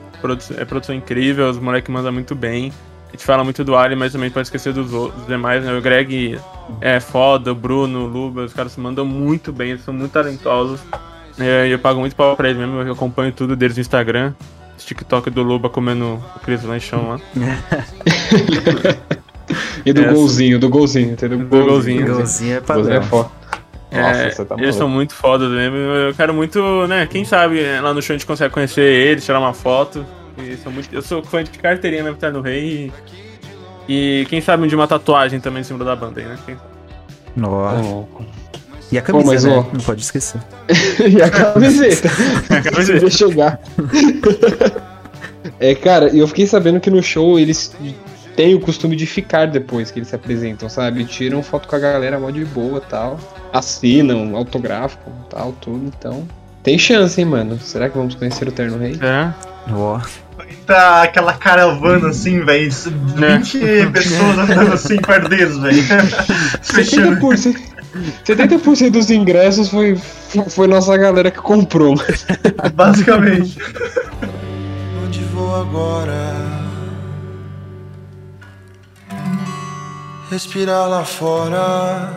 [0.57, 2.71] é produção incrível, os moleques mandam muito bem.
[3.09, 5.77] A gente fala muito do Ali, mas também pode esquecer dos, outros, dos demais, né?
[5.77, 6.39] O Greg
[6.79, 10.13] é foda, o Bruno, o Luba, os caras se mandam muito bem, eles são muito
[10.13, 10.79] talentosos.
[11.37, 14.33] É, eu pago muito pau pra ele mesmo, eu acompanho tudo deles no Instagram.
[14.77, 17.19] TikTok do Luba comendo aqueles lanchão lá.
[19.85, 20.13] E do Essa.
[20.13, 21.37] golzinho, do golzinho, entendeu?
[21.39, 22.05] Do golzinho.
[22.05, 23.03] Golzinho é Golzinho é padrão.
[23.03, 23.29] foda.
[23.91, 25.75] Nossa, É, você tá eles são muito fodas mesmo.
[25.75, 27.07] Eu quero muito, né?
[27.09, 30.05] Quem sabe é, lá no show a gente consegue conhecer eles, tirar uma foto.
[30.37, 32.91] E são muito, eu sou fã de carteirinha mesmo, tá no Rei.
[33.87, 36.37] E, e quem sabe um de uma tatuagem também em cima da banda aí, né?
[36.45, 36.57] Quem-
[37.35, 37.81] Nossa.
[37.81, 38.23] Louco.
[38.91, 39.51] E a camisa, mas, né?
[39.55, 39.63] ó.
[39.73, 40.39] Não pode esquecer.
[41.07, 42.09] e a camiseta.
[42.49, 42.99] A camiseta.
[42.99, 43.59] Deixa eu chegar.
[45.59, 47.75] é, cara, e eu fiquei sabendo que no show eles
[48.39, 51.03] têm o costume de ficar depois que eles se apresentam, sabe?
[51.03, 53.19] Tiram foto com a galera mó de boa e tal.
[53.51, 54.97] Assinam, autógrafo
[55.29, 55.85] tal, tudo.
[55.85, 56.25] Então,
[56.63, 57.59] tem chance, hein, mano?
[57.59, 58.97] Será que vamos conhecer o Terno Rei?
[59.01, 59.33] É.
[59.73, 59.99] Ó.
[60.65, 62.71] Tá aquela caravana assim, velho.
[62.71, 65.83] 20 pessoas andando assim perto deles, velho.
[66.61, 67.19] Fechando.
[67.19, 67.59] 70%,
[68.25, 69.97] 70% dos ingressos foi,
[70.47, 71.93] foi nossa galera que comprou.
[72.73, 73.57] Basicamente.
[75.03, 76.48] Onde vou agora?
[80.29, 82.13] Respirar lá fora.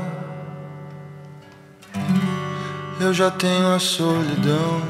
[3.00, 4.82] Eu já tenho a solidão.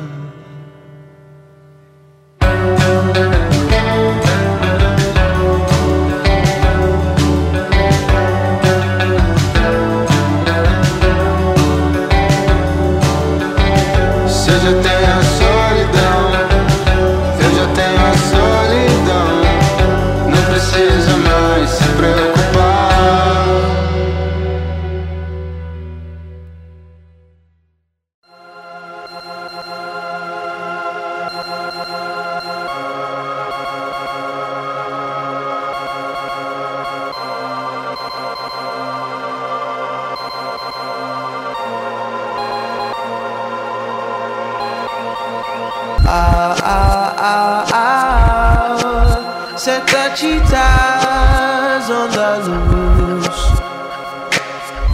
[49.63, 53.63] Set the cheetahs on the loose.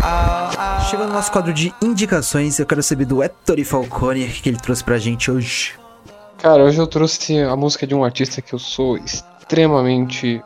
[0.02, 0.80] Ah, ah.
[0.90, 4.48] Chegando no nosso quadro de indicações, eu quero saber do Ettore Falcone o que que
[4.50, 5.72] ele trouxe pra gente hoje.
[6.36, 10.42] Cara, hoje eu trouxe a música de um artista que eu sou extremamente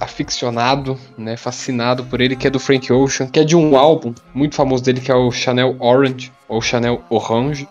[0.00, 4.14] aficionado, né, fascinado por ele, que é do Frank Ocean, que é de um álbum
[4.32, 7.68] muito famoso dele, que é o Chanel Orange, ou Chanel Orange.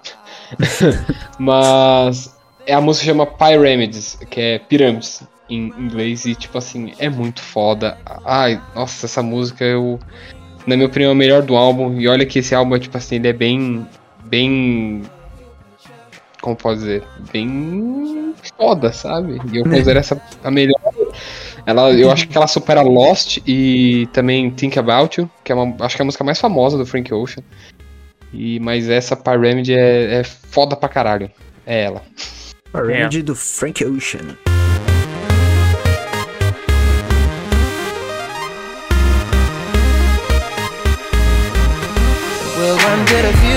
[1.40, 2.36] Mas
[2.66, 7.10] é a música que chama Pyramids, que é pirâmides em inglês, e tipo assim, é
[7.10, 7.98] muito foda.
[8.26, 10.00] Ai, nossa, essa música eu.
[10.66, 12.00] Na minha opinião, é a melhor do álbum.
[12.00, 13.88] E olha que esse álbum, tipo assim, ele é bem.
[14.26, 15.04] bem
[16.42, 19.42] como pode dizer, bem foda, sabe?
[19.52, 20.80] E eu considero essa a melhor.
[21.66, 25.76] Ela, eu acho que ela supera Lost e também Think About You, que é uma,
[25.84, 27.44] acho que é a música mais famosa do Frank Ocean.
[28.32, 31.30] E, mas essa Pyramid é, é foda pra caralho.
[31.66, 32.02] É ela.
[32.74, 34.38] A Remedy do Frank Ocean.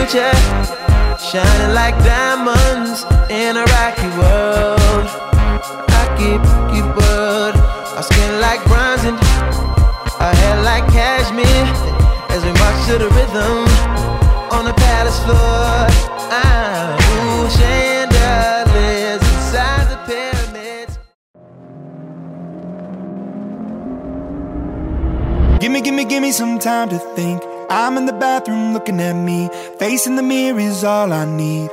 [0.07, 0.33] Future,
[1.21, 5.07] shining like diamonds in a rocky world.
[5.93, 7.55] Rocky, rocky world.
[7.97, 9.19] Our skin like bronze and
[10.21, 11.67] our hair like cashmere.
[12.31, 13.69] As we march to the rhythm
[14.57, 15.89] on the palace floor.
[17.13, 20.99] Ooh, chandeliers inside the pyramids.
[25.61, 27.50] Gimme, gimme, gimme some time to think.
[27.73, 29.49] I'm in the bathroom looking at me.
[29.79, 31.71] Facing the mirror is all I need.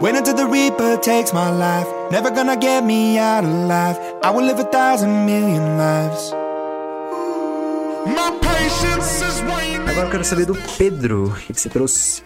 [0.00, 1.86] Wait until the Reaper takes my life.
[2.10, 3.96] Never gonna get me out alive.
[4.24, 6.32] I will live a thousand million lives.
[8.06, 9.88] My patience is waning.
[9.88, 11.28] Agora eu quero saber do Pedro.
[11.28, 12.24] O que que você trouxe?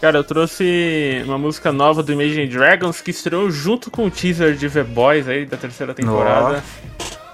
[0.00, 4.54] Cara, eu trouxe uma música nova do Imagine Dragons que estreou junto com o teaser
[4.54, 6.64] de The Boys aí da terceira temporada.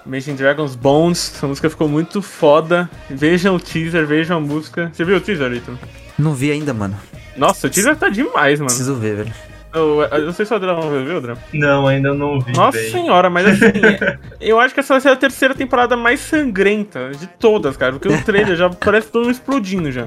[0.07, 2.89] Imagine Dragons Bones, essa música ficou muito foda.
[3.11, 4.91] Vejam o teaser, vejam a música.
[4.93, 5.77] Você viu o teaser, Ito?
[6.17, 6.97] Não vi ainda, mano.
[7.37, 8.69] Nossa, o teaser tá demais, mano.
[8.69, 9.35] Preciso ver, velho.
[9.77, 11.39] Eu, eu não sei se o Adriano viu, Adriano.
[11.53, 12.53] Não, ainda não vi.
[12.55, 12.91] Nossa véi.
[12.91, 17.11] senhora, mas assim, é- eu acho que essa vai ser a terceira temporada mais sangrenta
[17.11, 17.93] de todas, cara.
[17.93, 20.07] Porque o trailer já parece todo mundo explodindo já.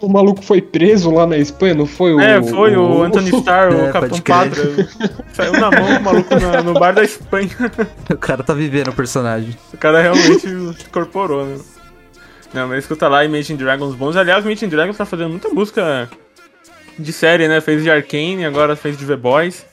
[0.00, 2.20] O maluco foi preso lá na Espanha, não foi o.
[2.20, 4.36] É, foi o Anthony Starr, É, o Capitão pode crer.
[4.36, 4.88] Pátria.
[5.32, 7.48] Saiu na mão o maluco na- no bar da Espanha.
[8.10, 9.56] O cara tá vivendo o personagem.
[9.74, 10.46] O cara realmente
[10.86, 11.56] incorporou, né?
[12.54, 14.16] Não, mas escuta lá Imagine Dragons bons.
[14.16, 16.08] Aliás, Imagine Dragons tá fazendo muita música
[16.98, 17.60] de série, né?
[17.60, 19.64] Fez de Arcane, agora fez de The Boys.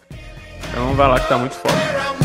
[0.70, 2.25] Então vai lá que tá muito foda.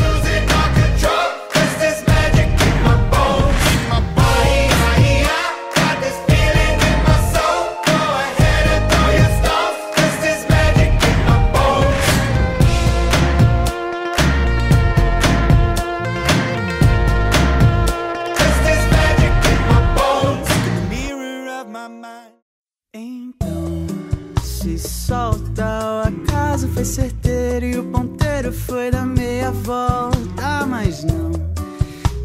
[26.81, 31.31] Foi certeiro e o ponteiro foi meia volta, mas não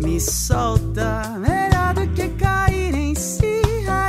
[0.00, 1.38] me solta.
[1.38, 3.62] Melhor do que cair em si,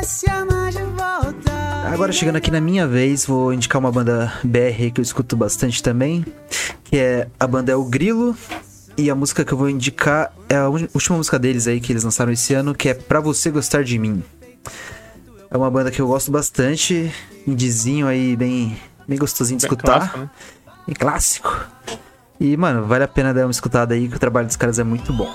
[0.04, 1.52] se amar de volta.
[1.92, 5.84] Agora chegando aqui na minha vez, vou indicar uma banda BR que eu escuto bastante
[5.84, 6.26] também,
[6.86, 8.34] que é a banda é o Grilo.
[8.98, 12.06] E a música que eu vou indicar é a última música deles aí que eles
[12.06, 14.24] lançaram esse ano, que é Pra Você Gostar de Mim.
[15.52, 17.14] É uma banda que eu gosto bastante,
[17.46, 18.78] indizinho aí bem,
[19.08, 20.00] bem gostosinho de Bem escutar.
[20.00, 20.30] clássico, né?
[20.86, 21.66] Bem clássico.
[22.40, 24.84] E, mano, vale a pena dar uma escutada aí, que o trabalho dos caras é
[24.84, 25.32] muito bom.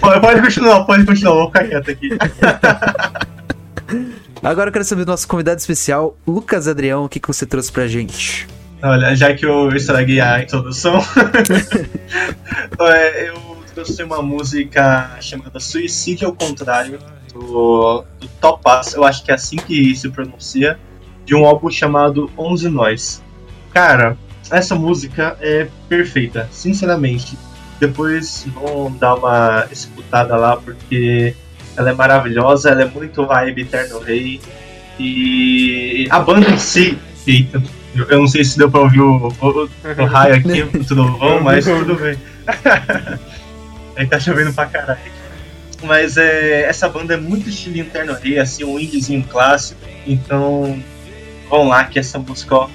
[0.00, 2.10] Pode, pode continuar, pode continuar, vou ficar quieto aqui.
[4.42, 7.70] Agora eu quero saber do nosso convidado especial, Lucas Adrião, o que, que você trouxe
[7.70, 8.46] pra gente?
[8.82, 10.98] Olha, já que eu estraguei a introdução,
[12.80, 16.98] é, eu trouxe uma música chamada Suicídio ao Contrário,
[17.32, 20.78] do, do Topaz, eu acho que é assim que se pronuncia,
[21.24, 23.22] de um álbum chamado Onze Nós.
[23.72, 24.18] Cara,
[24.52, 27.36] essa música é perfeita, sinceramente.
[27.80, 31.34] Depois vão dar uma escutada lá, porque
[31.76, 34.40] ela é maravilhosa, ela é muito vibe Eterno Rei.
[34.98, 37.62] E a banda em si, eita,
[37.94, 41.64] eu não sei se deu pra ouvir o, o, o raio aqui, tudo bom, mas
[41.64, 42.18] tudo bem.
[43.96, 45.00] Aí tá chovendo pra caralho.
[45.82, 49.80] Mas é, essa banda é muito estilo interno rei, assim, um indiezinho clássico.
[50.06, 50.80] Então,
[51.50, 52.68] vão lá que essa música, ó,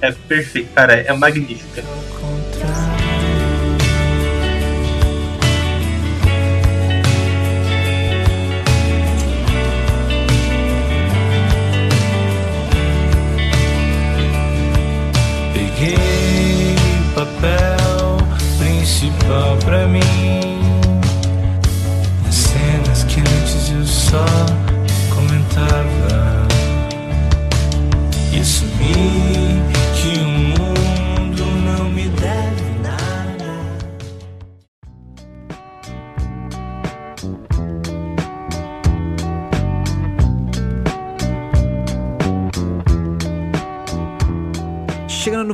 [0.00, 1.82] é perfeita, cara, é magnífica.
[15.52, 16.74] Peguei
[17.14, 18.18] papel
[18.58, 20.00] principal pra mim.
[22.28, 24.47] As cenas que antes eu só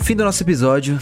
[0.05, 0.98] fim do nosso episódio,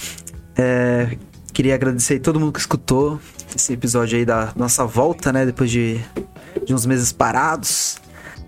[0.57, 1.19] é,
[1.53, 3.21] queria agradecer aí todo mundo que escutou
[3.55, 5.45] esse episódio aí da nossa volta, né?
[5.45, 6.01] Depois de,
[6.65, 8.01] de uns meses parados.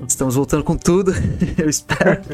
[0.07, 1.12] Estamos voltando com tudo,
[1.59, 2.22] eu espero.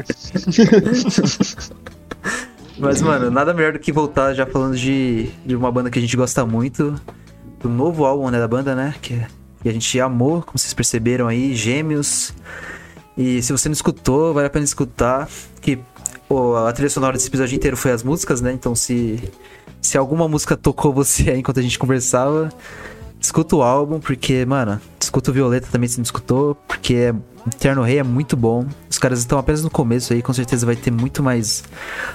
[2.77, 6.01] Mas, mano, nada melhor do que voltar já falando de, de uma banda que a
[6.01, 7.01] gente gosta muito.
[7.59, 8.93] Do novo álbum né, da banda, né?
[9.01, 9.19] Que,
[9.63, 12.35] que a gente amou, como vocês perceberam aí, Gêmeos.
[13.17, 15.27] E se você não escutou, vale a pena escutar.
[15.59, 15.79] Que
[16.67, 18.51] a trilha sonora desse episódio inteiro foi as músicas, né?
[18.51, 19.21] Então se,
[19.81, 22.49] se alguma música tocou você aí enquanto a gente conversava,
[23.19, 27.15] escuta o álbum, porque, mano, escuta o Violeta também se não escutou, porque é,
[27.47, 28.65] Eterno Rei é muito bom.
[28.89, 31.63] Os caras estão apenas no começo aí, com certeza vai ter muito mais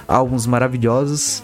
[0.07, 1.43] álbuns maravilhosos.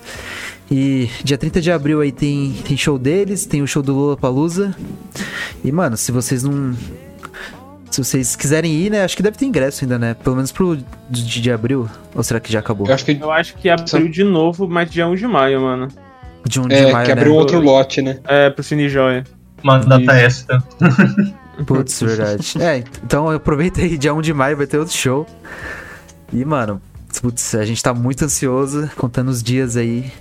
[0.71, 4.17] E dia 30 de abril aí tem, tem show deles, tem o show do Lula
[4.17, 4.75] Palusa.
[5.63, 6.75] E, mano, se vocês não.
[7.93, 9.03] Se vocês quiserem ir, né?
[9.03, 10.15] Acho que deve ter ingresso ainda, né?
[10.15, 11.87] Pelo menos pro de, de abril.
[12.15, 12.87] Ou será que já acabou?
[12.87, 15.87] Eu acho que, Eu acho que abriu de novo, mas dia 1 de maio, mano.
[16.43, 17.37] De um de é, maio, que abriu né?
[17.37, 18.17] outro lote, né?
[18.25, 19.23] É, pro Cine Joia.
[19.63, 20.59] Uma data extra.
[21.67, 22.55] Putz, verdade.
[22.59, 25.27] é, então aproveita aí, dia 1 de maio vai ter outro show.
[26.31, 26.81] E, mano,
[27.21, 30.11] putz, a gente tá muito ansioso, contando os dias aí.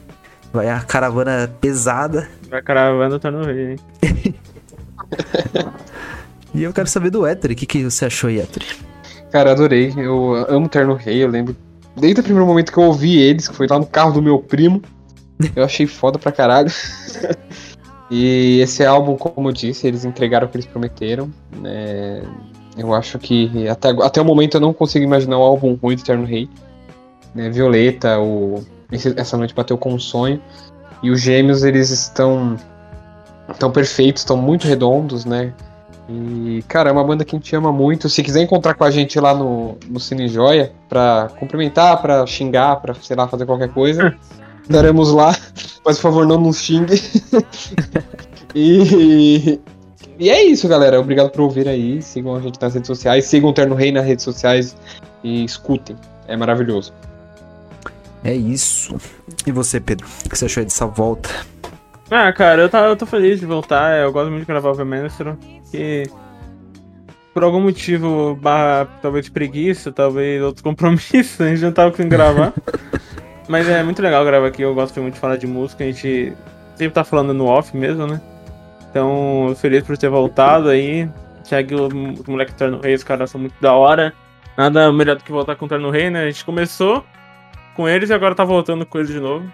[0.53, 2.29] Vai a caravana pesada.
[2.51, 4.35] Vai caravana tá no rei, hein?
[6.55, 8.63] E eu quero saber do Ether, o que, que você achou aí, Ether?
[9.31, 9.93] Cara, adorei.
[9.97, 11.57] Eu amo Terno Rei, eu lembro.
[11.97, 14.39] Desde o primeiro momento que eu ouvi eles, que foi lá no carro do meu
[14.39, 14.83] primo,
[15.57, 16.71] eu achei foda pra caralho.
[18.11, 21.31] e esse álbum, como eu disse, eles entregaram o que eles prometeram.
[21.57, 22.23] né?
[22.77, 26.03] Eu acho que até, até o momento eu não consigo imaginar um álbum ruim do
[26.03, 26.49] Terno Rei.
[27.35, 27.51] Né?
[27.51, 30.41] Violeta, o, esse- essa noite bateu com um sonho.
[31.03, 32.57] E os gêmeos, eles estão.
[33.51, 35.53] estão perfeitos, estão muito redondos, né?
[36.09, 38.09] E, cara, é uma banda que a gente ama muito.
[38.09, 42.77] Se quiser encontrar com a gente lá no, no Cine Joia, pra cumprimentar, pra xingar,
[42.77, 44.15] pra, sei lá, fazer qualquer coisa,
[44.69, 45.35] daremos lá.
[45.85, 47.01] Mas, por favor, não nos xingue.
[48.55, 49.61] e,
[50.19, 51.01] e é isso, galera.
[51.01, 52.03] Obrigado por ouvir aí.
[52.03, 53.25] Sigam a gente nas redes sociais.
[53.25, 54.77] Sigam o Terno Rei nas redes sociais
[55.23, 55.97] e escutem.
[56.27, 56.93] É maravilhoso.
[58.25, 58.97] É isso.
[59.47, 60.07] E você, Pedro?
[60.25, 61.29] O que você achou aí dessa volta?
[62.11, 63.99] Ah, cara, eu, tá, eu tô feliz de voltar.
[63.99, 65.37] Eu gosto muito de gravar o Vemestro.
[65.73, 66.05] Que
[67.35, 72.53] por algum motivo, barra, talvez preguiça, talvez outros compromissos, a gente não tava conseguindo gravar.
[73.49, 74.63] Mas é muito legal gravar aqui.
[74.63, 75.83] Eu gosto muito de falar de música.
[75.83, 76.33] A gente
[76.77, 78.21] sempre tá falando no off mesmo, né?
[78.91, 81.09] Então, feliz por ter voltado aí.
[81.43, 81.89] Segue o,
[82.29, 84.13] moleque Terno Rei, os caras são muito da hora.
[84.57, 86.25] Nada melhor do que voltar com o Terno Rei, né?
[86.25, 87.05] A gente começou
[87.75, 89.51] com eles e agora tá voltando com eles de novo.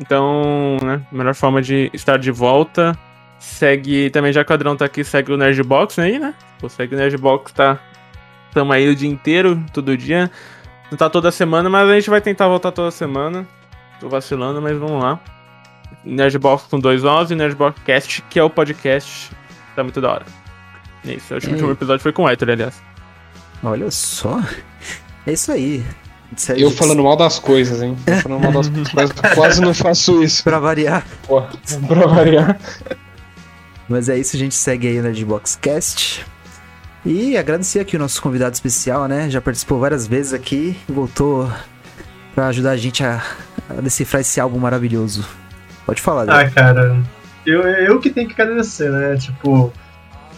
[0.00, 2.98] Então, né, melhor forma de estar de volta.
[3.38, 6.34] Segue, também já que o Adrão tá aqui, segue o Nerdbox aí, né?
[6.58, 7.78] Pô, segue o Nerdbox, tá?
[8.52, 10.30] Tamo aí o dia inteiro, todo dia.
[10.90, 13.46] Não tá toda semana, mas a gente vai tentar voltar toda semana.
[14.00, 15.20] Tô vacilando, mas vamos lá.
[16.04, 19.30] Nerdbox com dois O's e Nerdbox Cast, que é o podcast.
[19.74, 20.26] Tá muito da hora.
[21.06, 22.82] É isso, o último episódio foi com o Héctor, aliás.
[23.62, 24.40] Olha só.
[25.26, 25.84] É isso aí.
[26.36, 27.96] Segue- Eu falando mal das coisas, hein?
[28.06, 30.42] Eu falando mal das coisas, quase não faço isso.
[30.42, 31.04] Pra variar.
[31.26, 31.50] Porra,
[31.86, 32.58] pra variar.
[33.88, 36.26] Mas é isso, a gente segue aí o Nerdbox Cast.
[37.04, 39.30] E agradecer aqui o nosso convidado especial, né?
[39.30, 41.50] Já participou várias vezes aqui e voltou
[42.34, 43.22] pra ajudar a gente a,
[43.70, 45.24] a decifrar esse álbum maravilhoso.
[45.86, 46.28] Pode falar.
[46.28, 47.00] Ah, cara,
[47.46, 49.16] eu, eu que tenho que agradecer, né?
[49.16, 49.72] Tipo,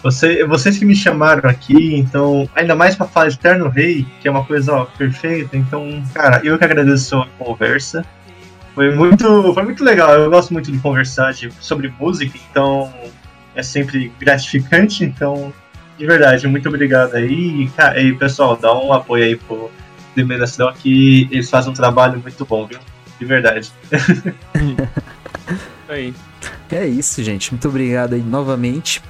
[0.03, 4.31] você, vocês que me chamaram aqui, então, ainda mais pra falar Eterno Rei, que é
[4.31, 8.05] uma coisa ó, perfeita, então, cara, eu que agradeço a conversa.
[8.75, 12.93] Foi muito, foi muito legal, eu gosto muito de conversar de, sobre música, então
[13.59, 15.53] é sempre gratificante, então,
[15.99, 17.63] de verdade, muito obrigado aí.
[17.63, 19.69] E, cara, e pessoal, dá um apoio aí pro
[20.15, 22.79] The Menação que eles fazem um trabalho muito bom, viu?
[23.19, 23.73] De verdade.
[25.89, 26.15] Aí.
[26.71, 27.51] É isso, gente.
[27.51, 29.03] Muito obrigado aí novamente.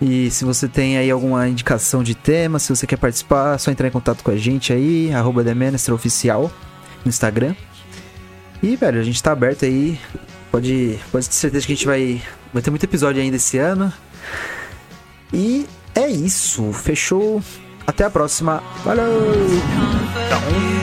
[0.00, 3.70] E se você tem aí alguma indicação de tema, se você quer participar, é só
[3.72, 5.44] entrar em contato com a gente aí, arroba
[5.92, 6.52] Oficial
[7.04, 7.56] no Instagram.
[8.62, 9.98] E, velho, a gente tá aberto aí.
[10.52, 12.22] Pode, pode ter certeza que a gente vai,
[12.54, 13.92] vai ter muito episódio ainda esse ano.
[15.32, 16.72] E é isso.
[16.72, 17.42] Fechou.
[17.86, 18.62] Até a próxima.
[18.84, 19.12] Valeu!
[20.30, 20.73] Comfort